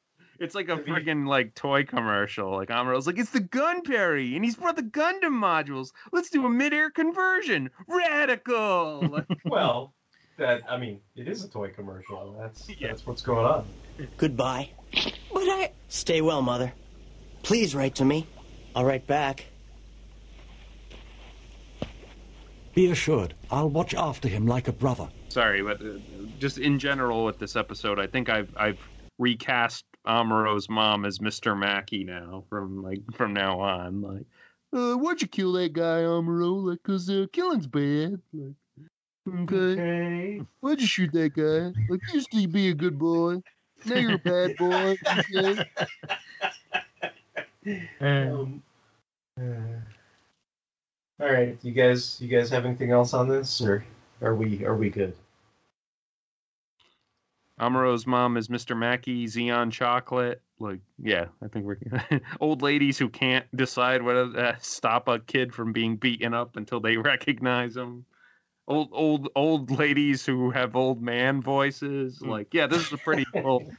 [0.41, 2.51] it's like a freaking like toy commercial.
[2.51, 5.91] Like Amuro's like, it's the Gunperry, and he's brought the Gundam modules.
[6.13, 7.71] Let's do a midair conversion.
[7.87, 9.07] Radical.
[9.09, 9.93] Like, well,
[10.39, 12.37] that I mean, it is a toy commercial.
[12.41, 13.67] That's that's what's going on.
[14.17, 14.71] Goodbye.
[15.33, 15.73] But I.
[15.89, 16.73] Stay well, Mother.
[17.43, 18.27] Please write to me.
[18.75, 19.47] I'll write back.
[22.75, 25.09] Be assured, I'll watch after him like a brother.
[25.29, 25.99] sorry, but uh,
[26.39, 28.79] just in general with this episode, I think I've I've
[29.19, 31.59] recast Amuro's mom as Mr.
[31.59, 34.03] Mackey now from like from now on.
[34.03, 34.27] Like,
[34.73, 36.65] uh, why'd you kill that guy, Amuro?
[36.71, 38.21] Like, cause uh, killing's bad.
[38.33, 38.55] Like,
[39.43, 40.41] okay.
[40.61, 41.73] Why'd you shoot that guy?
[41.91, 43.43] Like, you used to be a good boy.
[43.85, 44.97] Now you're a bad boy.
[45.35, 45.65] Okay.
[48.01, 48.63] Um,
[49.39, 49.81] uh,
[51.21, 53.85] all right, you guys, you guys have anything else on this, or
[54.23, 55.15] are we are we good?
[57.61, 58.77] Amuro's mom is Mr.
[58.77, 60.41] Mackey, Zeon Chocolate.
[60.59, 61.77] Like, yeah, I think we're
[62.41, 66.81] old ladies who can't decide whether to stop a kid from being beaten up until
[66.81, 68.07] they recognize him.
[68.67, 72.23] Old, old, old ladies who have old man voices.
[72.23, 73.71] Like, yeah, this is a pretty full.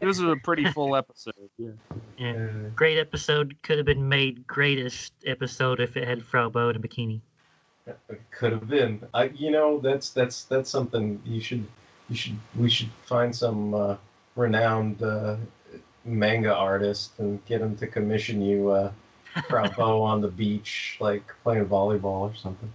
[0.00, 1.34] This was a pretty full episode.
[1.58, 1.70] Yeah.
[2.18, 2.48] Yeah.
[2.74, 3.56] Great episode.
[3.62, 7.20] Could have been made greatest episode if it had Fraw Bow in a bikini.
[7.86, 9.00] It could have been.
[9.14, 11.66] I, you know, that's that's that's something you should
[12.08, 13.96] you should we should find some uh,
[14.34, 15.36] renowned uh,
[16.04, 18.92] manga artist and get him to commission you uh,
[19.48, 22.72] Proud Bow on the beach, like playing volleyball or something.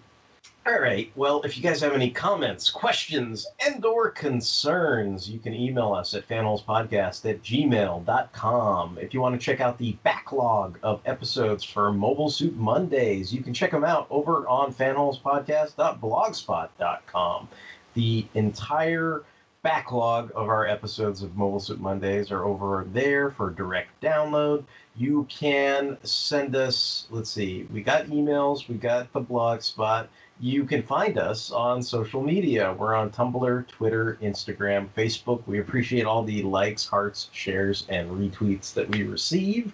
[0.64, 1.12] All right.
[1.16, 6.14] Well, if you guys have any comments, questions, and or concerns, you can email us
[6.14, 9.00] at fanholespodcast at gmail.com.
[9.00, 13.42] If you want to check out the backlog of episodes for Mobile Suit Mondays, you
[13.42, 17.48] can check them out over on fanholespodcast.blogspot.com.
[17.96, 19.24] The entire
[19.64, 24.64] backlog of our episodes of Mobile Suit Mondays are over there for direct download.
[24.96, 30.08] You can send us, let's see, we got emails, we got the blog spot.
[30.44, 32.74] You can find us on social media.
[32.74, 35.44] We're on Tumblr, Twitter, Instagram, Facebook.
[35.46, 39.72] We appreciate all the likes, hearts, shares, and retweets that we receive.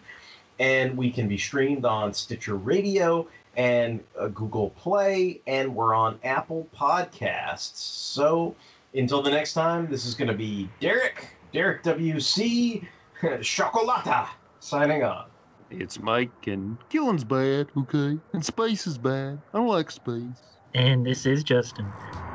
[0.59, 6.19] And we can be streamed on Stitcher Radio and uh, Google Play, and we're on
[6.25, 7.77] Apple Podcasts.
[7.77, 8.53] So
[8.93, 12.85] until the next time, this is going to be Derek, Derek WC,
[13.21, 14.27] Chocolata,
[14.59, 15.27] signing on.
[15.69, 18.19] It's Mike, and killing's bad, okay?
[18.33, 19.39] And space is bad.
[19.53, 20.56] I don't like space.
[20.77, 22.26] And this is Justin.「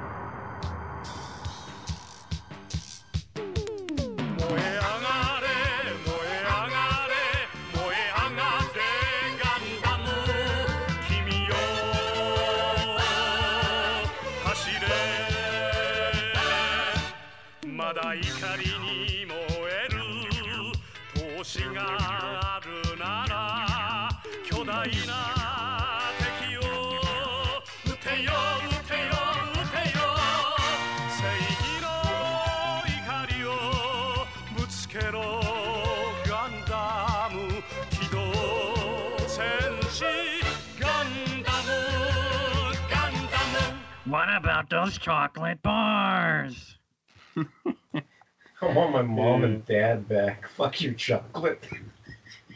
[44.72, 46.76] those chocolate bars?
[47.36, 50.48] I want my mom and dad back.
[50.56, 51.62] Fuck your chocolate.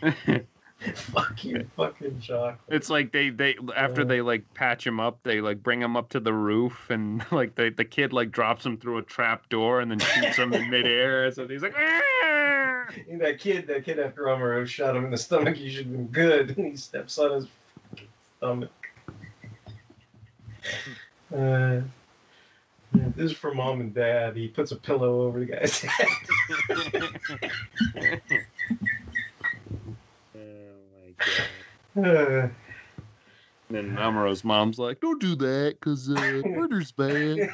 [0.95, 2.57] Fuck you, fucking chocolate.
[2.69, 6.11] It's like they they after they like patch him up, they like bring him up
[6.11, 9.81] to the roof, and like the the kid like drops him through a trap door
[9.81, 11.31] and then shoots him in midair.
[11.33, 15.19] So he's like, "Ah!" And that kid, that kid after Amuro shot him in the
[15.19, 16.57] stomach, he should have been good.
[16.57, 17.47] And he steps on his
[18.39, 18.71] stomach.
[21.35, 21.81] Uh, yeah,
[23.17, 24.37] this is for mom and dad.
[24.37, 26.09] He puts a pillow over the guy's head.
[30.35, 31.15] Oh
[31.97, 32.49] my Uh,
[33.69, 37.49] And then Amuro's mom's like, "Don't do that, cause uh, murder's bad."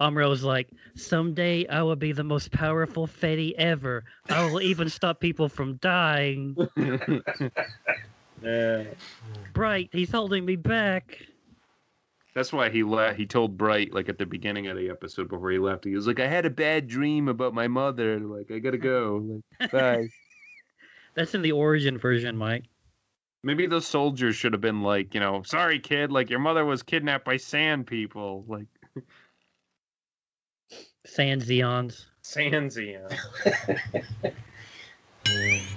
[0.00, 4.04] Amuro's like, someday I will be the most powerful Fetty ever.
[4.28, 6.56] I will even stop people from dying.
[8.42, 8.84] yeah.
[9.52, 11.18] Bright, he's holding me back.
[12.34, 15.50] That's why he le- he told Bright like at the beginning of the episode before
[15.50, 15.84] he left.
[15.84, 18.20] He was like, "I had a bad dream about my mother.
[18.20, 19.40] Like I gotta go.
[19.58, 20.08] Like bye."
[21.14, 22.66] That's in the origin version, Mike.
[23.42, 26.84] Maybe those soldiers should have been like, you know, sorry kid, like your mother was
[26.84, 28.44] kidnapped by sand people.
[28.46, 28.66] Like
[31.08, 32.06] Sans Zeons.
[32.22, 33.08] Sands, yeah.